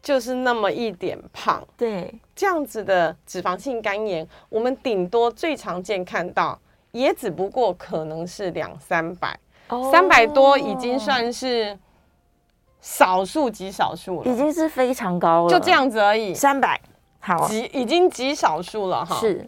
[0.03, 6.59] 就是那么一点胖，对，这样子的脂肪性肝炎，我们顶多最常见看到，
[6.93, 9.39] 也只不过可能是两三百，
[9.93, 11.79] 三百多已经算是。
[12.81, 16.33] 少数极少数了，已经是非常高了，就这样子而已。
[16.33, 16.81] 三百，
[17.19, 19.17] 好，极已经极少数了哈。
[19.17, 19.47] 是，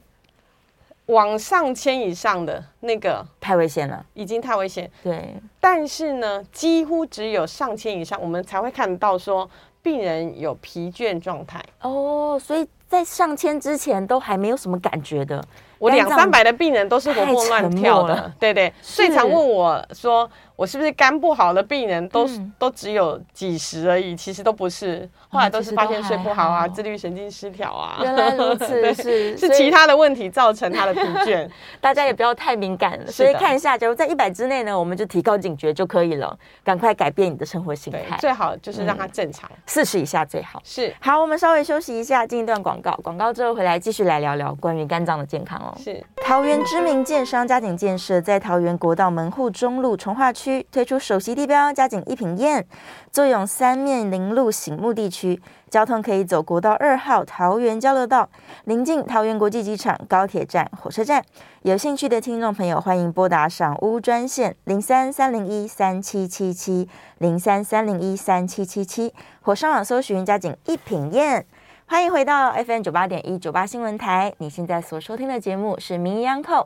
[1.07, 4.91] 往上千以上的那个太危险了，已经太危险。
[5.03, 9.49] 对，但是呢，几乎只有上千以上，我们才会看到说
[9.83, 11.59] 病人有疲倦状态。
[11.80, 15.43] 哦，所以在上千之前都还没有什么感觉的。
[15.78, 20.30] 我两三百的病人都是活蹦乱跳的，对对，最常问我说。
[20.62, 24.14] 我是不是肝不好的病人都、嗯、都只有几十而已？
[24.14, 27.98] 其实都不是，后来都是发现睡不好啊，自律神经失调啊。
[28.00, 31.50] 原来如此， 是是其他的问题造成他的疲倦。
[31.82, 38.16] 大家也不要太敏感了，所以看一下，假如在一百之内呢，我们就提高警觉就可以了，赶快改变你的生活形态。
[38.20, 40.62] 最好就是让它正常，四十以下最好。
[40.64, 45.74] 是好，我们稍微休息一下，进一段广告，广告之后回来继续来聊聊关于肝脏的健康哦。
[45.76, 51.32] 是桃园知名建商家庭建设在桃园国道门户中路从化区推出首席。
[51.32, 52.66] 地标加紧一品宴，
[53.11, 55.40] 坐拥三面临路醒目地区，
[55.70, 58.28] 交通可以走国道二号桃园交流道，
[58.64, 61.24] 临近桃园国际机场、高铁站、火车站。
[61.62, 66.86] 有兴趣的听众朋友，欢迎拨打赏屋专线零三三零一三七七七
[67.16, 71.46] 零三三零一三七七七，或上网搜寻佳景一品宴。
[71.87, 76.61] 欢迎回到 FM 九八点一九八新闻台，你现在所收听的节目是《名医央叩》，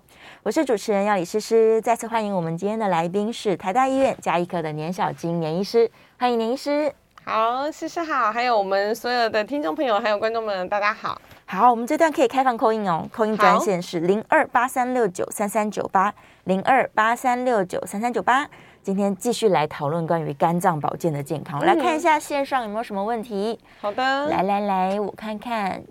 [0.44, 1.80] 我是主持人要李诗诗。
[1.80, 6.92] 再次欢迎我们今天的来宾是台大医院加医科的年小金年医师，欢迎年医师。
[7.24, 11.20] 好，诗诗好，还有我们所有的听众朋友还有观众们，大家好。
[11.44, 16.14] 好，我们这段可以开放 call in 哦，call in 专线是零二八三六九三三九八
[16.44, 18.48] 零二八三六九三三九八。
[18.86, 23.58] 今天继续来讨论关于肝脏保健的健康，我来看一下线上有没有什么问题。
[23.80, 25.82] 好的，来来来，我看看。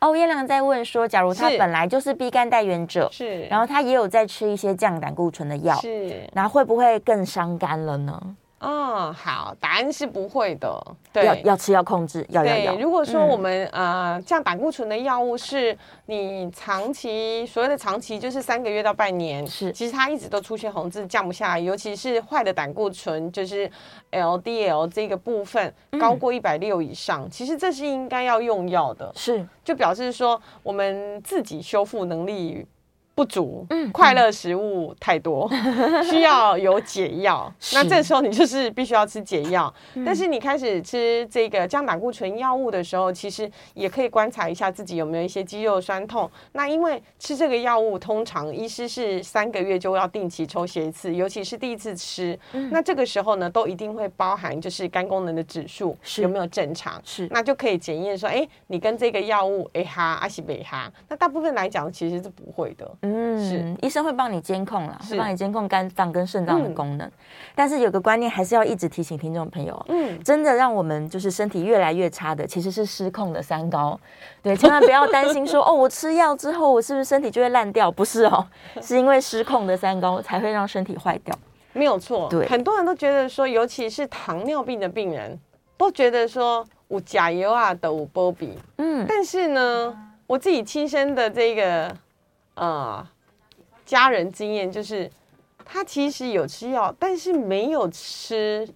[0.00, 8.18] 哦，燕良在问说，假如他本来就是 B 肝代原者，是，然后他也有在吃一些降胆固醇的药，是，然后会不会更伤肝了呢？
[8.62, 10.80] 嗯，好，答案是不会的。
[11.12, 12.76] 对，要要吃要控制，要要要。
[12.76, 23.68] 如果说我们、嗯、呃降胆固醇的药物是你长期所谓的长期就是三个月到半年，是，其实它一直都出现红字降不下来，尤其是坏的胆固醇，就是
[24.12, 32.64] LDL 这个部分高过一百六以上，嗯，其实这是应该要用药的，是，就表示说我们自己修复能力。
[33.14, 37.52] 不足，嗯，快乐食物太多，嗯、 需要有解药。
[37.74, 39.72] 那这时候你就是必须要吃解药。
[40.04, 46.30] 但是你开始吃这个降胆固醇药物的时候，其实也可以观察一下自己有没有一些肌肉酸痛。
[46.52, 52.38] 那因为吃这个药物，通常医师是三个月就要定期抽血一次，尤其是第一次吃。
[52.52, 60.90] 嗯、那这个时候呢，都一定会包含就是肝功能的指数有没有正常，是，那就可以检验说，哎，你跟这个药物，哎哈，阿西北哈。
[61.08, 62.90] 那大部分来讲，其实是不会的。
[63.04, 67.06] 嗯，是医生会帮你监控啦，会帮你监控肝脏跟肾脏的功能。
[67.06, 67.12] 嗯。
[67.54, 73.98] 但是有个观念还是要一直提醒听众朋友，嗯，真的让我们就是身体越来越差的，其实是失控的三高。
[74.40, 77.90] 对，千万不要担心说 哦，我吃药之后我是不是身体就会烂掉？
[77.90, 78.46] 不是哦，
[78.80, 81.36] 是因为失控的三高才会让身体坏掉。
[81.72, 85.36] 没有错，对，很多人都觉得说，尤其是糖尿病的病人，
[85.76, 89.96] 都觉得说我加油啊的我波比，嗯，但是呢，
[90.28, 91.92] 我自己亲身的这个啊。
[92.54, 93.06] 呃
[93.84, 95.10] 家人经验就是，
[95.64, 98.68] 他其实有吃药，但是没有吃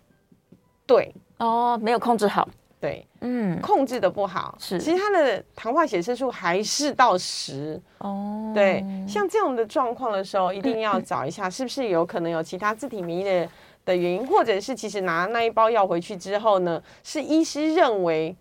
[0.86, 1.14] 对。
[1.38, 2.48] 哦，没有控制好。
[2.78, 7.80] 对，嗯，控制的不好，是，其实他的糖化血色素还是到十。
[7.98, 13.48] 哦，对，像这样的状况的时候，一定要找一下是不是有可能有其他自体免疫的
[13.86, 18.36] 的原因，或者是其实拿那一包药回去之后呢，是医师认为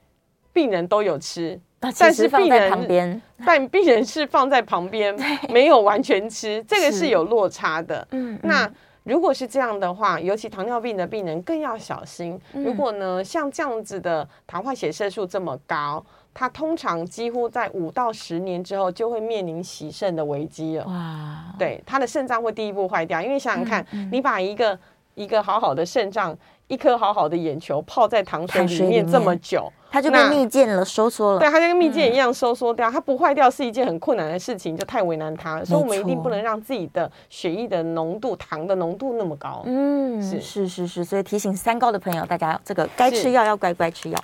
[0.51, 1.59] 病人都有吃，
[1.97, 5.15] 但是病人旁边， 但病人是放在旁边，
[5.49, 8.71] 没有完全吃，这个是有落差的，嗯，那。
[9.05, 12.41] 如果是这样的话，尤其糖尿病的病人更要小心。
[12.53, 20.85] 如果呢，像这样子的糖化血色素这么高，它通常几乎在五到十年之后就会面临洗肾的危机了。
[20.87, 24.79] 哇，对，他的肾脏会第一步坏掉，因为想想看，你把一个
[25.13, 26.35] 一个好好的肾脏。
[26.67, 31.39] 一颗好好的眼球泡在糖水里面这么久，它就跟蜜饯了，收缩了。
[31.39, 32.89] 对，它就跟蜜饯一样收缩掉。
[32.89, 35.65] 它不坏掉是一件很困难的事情，就太为难它了。
[35.65, 39.61] 所以我们一定不能让自己的血液的浓度、糖的浓度那么高。
[39.65, 41.03] 嗯，是是是是。
[41.03, 44.19] 所以提醒三高的朋友，大家这个该吃药要乖乖吃药。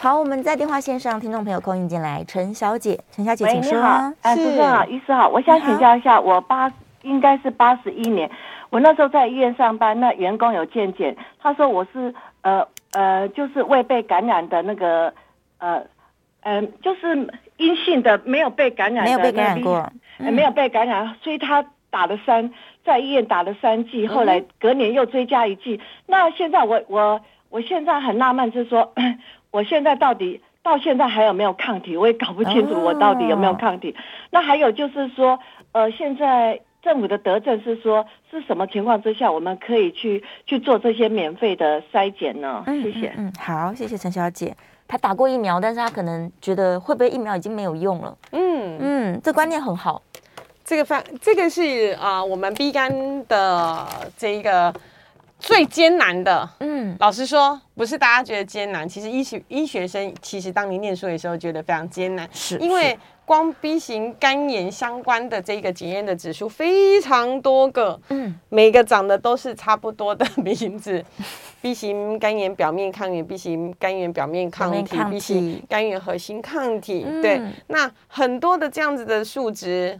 [0.00, 3.80] 好，我们在电话线上，听众朋友空运进来，陈小姐，陈小姐，请说。
[4.22, 6.68] 哎，主持人好，医师好，我想请教一下，我八
[7.02, 8.28] 应该是八十一年。
[8.74, 12.12] 我那时候在医院上班，那员工有健检，他说我是
[12.42, 15.14] 呃呃，就是未被感染的那个
[15.58, 15.78] 呃
[16.40, 22.50] 嗯、呃，就是阴性的，没有被感染的，没有被感染过，呃、没有被感染，所以他打了三，
[22.84, 25.76] 在医院打了三剂，后来隔年又追加一剂。
[25.76, 27.20] 嗯、那现在我我
[27.50, 28.92] 我现在很纳闷，就是说，
[29.52, 31.96] 我现在到底到现在还有没有抗体？
[31.96, 33.92] 我也搞不清楚我到底有没有抗体。
[33.92, 35.38] 哦、那还有就是说，
[35.70, 36.60] 呃，现在。
[36.84, 42.62] 政府的德政是说，是什么情况之下我们可以去去做这些免费的筛检呢？
[42.66, 43.14] 嗯谢谢。
[43.16, 44.54] 嗯，好，谢谢陈小姐。
[44.86, 48.14] 她打过疫苗，但是她可能觉得会不会疫苗已经没有用了？
[48.32, 50.02] 嗯嗯，这观念很好。
[50.62, 53.86] 这个方，这个是啊、呃，我们 B 肝的
[54.18, 54.72] 这一个
[55.38, 56.46] 最艰难的。
[56.60, 62.94] 嗯，老实说，不是大家觉得艰难，其实医学医学生其实当你念书的时候觉得非常艰难，是因为。
[63.26, 71.02] 光 B 型肝炎相关的这个检验的指数非常多个，嗯，每个长得都是差不多的名字，
[71.62, 79.98] B 型肝炎表面抗原，B 型肝炎表面抗体，B 型肝炎核心抗体，对，那很多的这样子的数值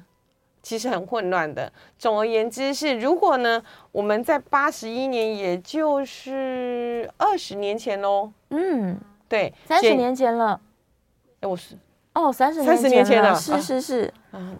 [0.63, 1.73] 其实很混乱的。
[1.99, 10.61] 总而言之是，如果呢，我们在八十一年，也就是二十年前喽，嗯，对，三十年前了，
[11.41, 11.79] 哎，我是。
[12.15, 14.15] 哦，三十三十年前了，是是是，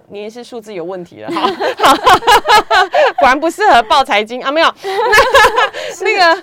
[0.09, 1.47] 你也是数字有问题了，好，
[3.19, 4.67] 果然不适合报财经啊，没有，
[6.03, 6.43] 那那个，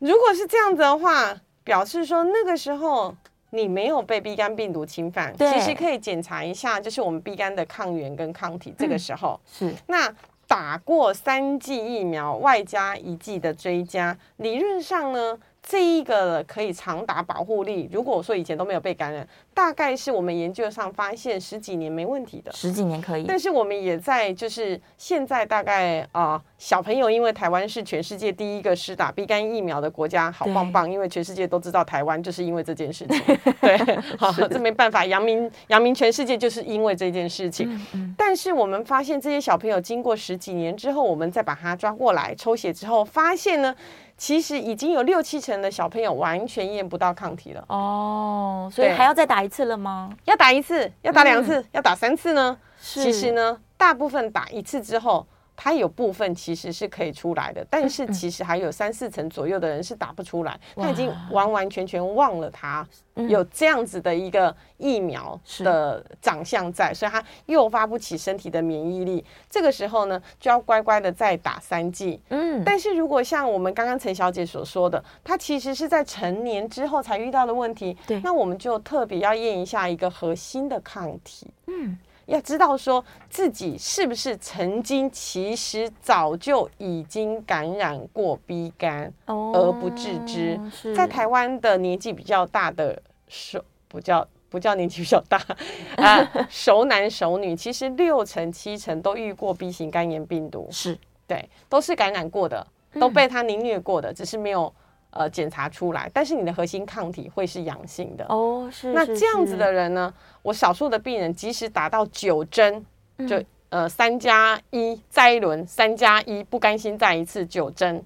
[0.00, 3.14] 如果是这样子的话，表示说那个时候
[3.50, 9.74] 你没有被 B 肝病毒侵犯，其实可以检查一下，就是我们 B 肝的抗原跟抗体，这个时候、嗯、是。
[9.86, 10.12] 那
[10.48, 15.38] 打过三剂疫苗外加一剂的追加，理论上呢。
[15.68, 17.90] 这一个可以长达保护力。
[17.92, 23.24] 如果我说以前都没有被感染，大概是我们研究上发现十几年没问题的，十几年可以。
[23.26, 30.88] 但是我们也在就是现在大概啊、呃，小朋友因为台湾是全世界第一个施打 B 肝疫苗的国家，好棒棒！
[30.88, 33.20] 因为全世界都知道台湾就是因为这件事情，
[33.60, 33.76] 对，
[34.16, 37.68] 好，的这没办法，扬名扬名全世界就是因为这件事情。
[37.68, 43.74] 嗯嗯、但是我们发现这些小朋友经过十几年之后，我们再把他抓过来抽血之后，发现呢。
[44.16, 50.10] 其实已经有六七成的小朋友完全验不到抗体了哦，所以还要再打一次了吗？
[50.24, 52.56] 要打一次，要打两次，嗯、要打三次呢？
[52.80, 55.26] 其实呢，大部分打一次之后。
[55.56, 62.86] 它有部分其实是可以出来的，但是其实还有三四成左右的人是打不出来，他已经完完全全忘了他
[63.28, 69.24] 有这样子的一个疫苗的长相在，所以他诱发不起身体的免疫力。
[69.48, 72.20] 这个时候呢，就要乖乖的再打三剂。
[72.28, 81.46] 嗯，但是如果像我们刚刚陈小姐所说的，她其实是在成年之后才遇到的问题，对，那我们就特别要验一下一个核心的抗体。
[81.68, 81.96] 嗯。
[82.26, 90.60] 要知道说自己是不是曾经其实早就已经感染过 B 肝而不自知，
[90.94, 95.40] 在台湾的年纪比较大的熟不叫不叫年纪比较大
[95.96, 100.98] 啊，熟男熟女其实六成七成都遇过 B 型肝炎病毒，是。
[101.28, 102.64] 对，都是感染过的，
[103.00, 104.72] 都被他凌虐过的，只是没有。
[105.18, 108.68] 呃，检查出来，但是你的核心抗体会是阳性的哦。
[108.70, 110.12] 是，那这样子的人呢？
[110.42, 112.84] 我少数的病人，即使打到九针，
[113.26, 118.04] 就呃三加一再一轮，三加一不甘心再一次九针，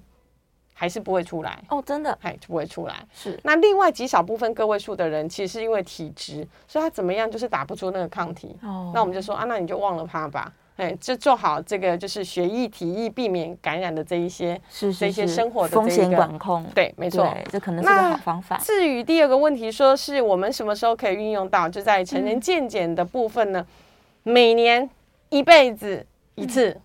[0.73, 1.83] 还是不会出来哦。
[1.85, 2.95] 真的，还不会出来。
[3.13, 8.55] 是，那另外极少部分个位数的人，其实是因为体质，所以他怎么样就是打不出那个抗体。
[8.63, 10.51] 哦，那我们就说啊，那你就忘了他吧。
[10.77, 16.65] 哎，就做好这个就是学艺体艺避免感染的这一些是，是，是这些生活的风险管控。
[16.73, 18.57] 对，没错，这可能是个好方法。
[18.57, 23.59] 至于第二个问题，说是我们什么时候可以运用到，就在成人健检的部分呢？
[23.59, 24.89] 嗯、每年
[25.29, 26.05] 一辈子
[26.35, 26.69] 一次。
[26.69, 26.81] 嗯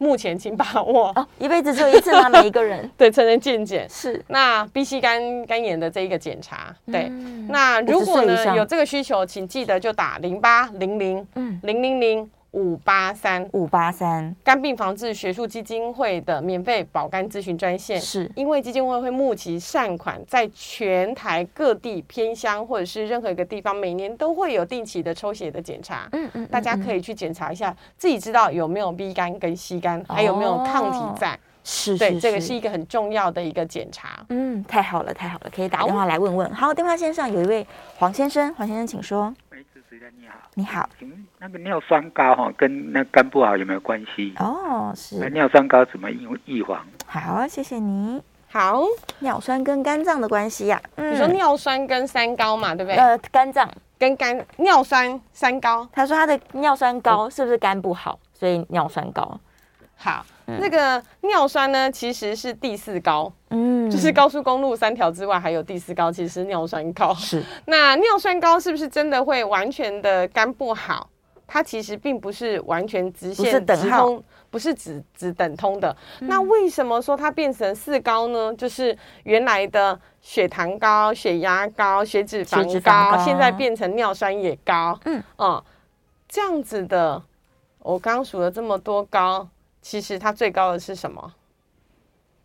[0.00, 2.28] 目前请把握哦，一辈子只有一次吗？
[2.30, 12.30] 每一个人对成人健检是那 B C 肝肝炎的这一个检查，对，嗯、那如果呢有这个需求，请记得就打零八零零嗯零零零。
[12.52, 13.46] 五八三。
[13.52, 18.30] 五八三，肝病防治学术基金会的免费保肝咨询专线，是。
[18.34, 36.54] 因为基金会会募集善款，在全台各地偏乡或者是任何一个地方，每年都会有定期的抽血的检查，嗯嗯，大家可以去检查一下，自己知道有没有 B 肝跟 C 肝，还有没有抗体在，是，对，这个是一个很重要的一个检查，嗯，太好了，太好了，可以打电话来问问。
[36.54, 37.66] 好，电话线上有一位
[37.98, 39.34] 黄先生，黄先生请说。
[40.16, 44.32] 你好，你好，请问那个尿酸高哈，跟那肝不好有没有关系？
[44.38, 45.18] 哦，是。
[45.18, 46.86] 那尿酸高怎么预预防？
[47.06, 48.22] 好，谢谢你。
[48.48, 48.82] 好，
[49.18, 50.96] 尿酸跟肝脏的关系呀、啊？
[50.96, 52.96] 嗯、你说尿酸跟三高嘛，对不对？
[52.96, 53.68] 呃，肝脏
[53.98, 55.88] 跟肝尿酸三高。
[55.92, 59.38] 他说他的尿酸高，是不是肝不好，所以尿酸高？
[59.98, 60.24] 好。
[60.46, 67.12] 那、嗯、个尿酸呢，其实是第四高，嗯，就是高速公路三条之外还有第四高，其实是尿酸高。
[67.12, 71.10] 是，那尿酸高是不是真的会完全的肝不好？
[71.46, 75.94] 它其实并不是完全直线直通，不是直直等通的。
[76.20, 78.54] 嗯、那为什么说它变成四高呢？
[78.54, 84.98] 就是原来的血糖高、血压高、血脂肪高，脂肪高现在变成尿酸也高。
[85.04, 85.72] 嗯，哦、嗯，
[86.26, 87.22] 这样子的，
[87.80, 89.46] 我刚数了这么多高。
[89.80, 91.32] 其实它最高的是什么？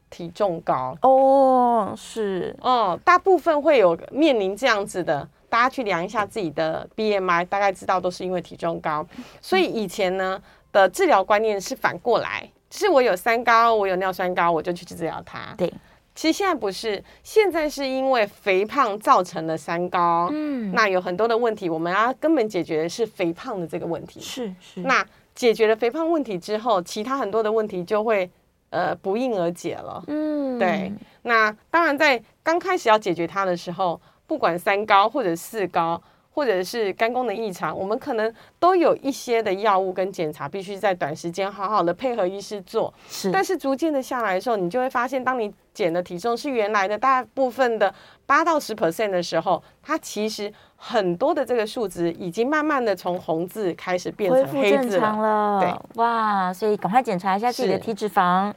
[0.09, 9.03] 体重高哦，是哦，大部分会有面临这样子的，大家去量一下自己的 BMI，大概知道都是因为体重高。
[9.41, 10.39] 所以以前呢
[10.71, 15.55] 的治疗观念是反过来，就是我有三高，我有尿酸高，我就去治疗它。
[15.57, 15.73] 对，
[16.13, 20.29] 其实现在不是，现在是因为肥胖造成了三高。
[20.31, 24.19] 嗯，那有很多的问题，我们要根本解决的是肥胖的这个问题。
[24.19, 25.03] 是是，那。
[25.35, 28.29] 解决了肥胖问题之后，其他很多的问题就会
[28.69, 30.03] 呃不胫而解了。
[30.07, 30.93] 嗯，对。
[31.23, 36.01] 那当然，在刚开始要解决它的时候，不管三高或者四高，
[36.33, 42.93] 或者是肝功能异常，我们可能都有一些的药物跟检查，必须在短时间好好的配合医师做。
[43.07, 43.31] 是。
[43.31, 47.93] 但是逐渐的下来的时候，你就会发现，当你减的体重是原来的大部分的
[48.25, 50.53] 八到十 percent 的时候，它其实。
[50.85, 58.51] 很多的这个数值已经慢慢的从红字开始变成黑字了，对，哇，所以赶快检查一下自己的体脂肪，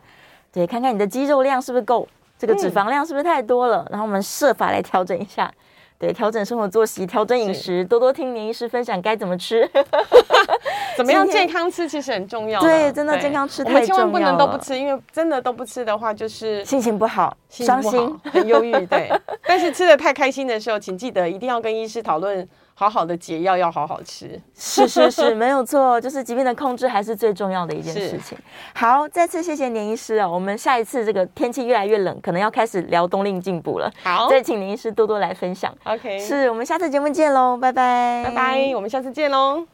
[0.51, 5.49] 对，看看你的肌肉量是不是够，这个脂肪量是不是太多了，嗯、然后我们设法来调整一下。
[5.99, 9.69] 对，调整生活作息，调整饮食，多多听年医师分享该怎么吃，
[10.97, 12.61] 怎么样健康吃，其实很重要。
[12.61, 13.83] 对，真的健康吃太重要了。
[13.83, 18.73] 我们千万不能都不吃，因为真的都不吃的话，就是心情不好，伤心，很忧郁。
[18.87, 19.11] 对，
[19.47, 22.47] 但是吃的太开心的时候，请记得一定要跟医师讨论。
[22.79, 28.37] 好好的解药要好好吃，是是是， 没有错，就是疾病的控制还是最重要的一件事情。
[28.75, 33.91] 好，再次谢谢年医师啊，我们下一次这个天气越来越冷，可能要开始聊冬令进补了。
[34.05, 35.75] 好，再请年医师多多来分享。
[35.85, 39.67] OK，是我们下次节目见喽，拜拜，拜拜，我们下次见喽。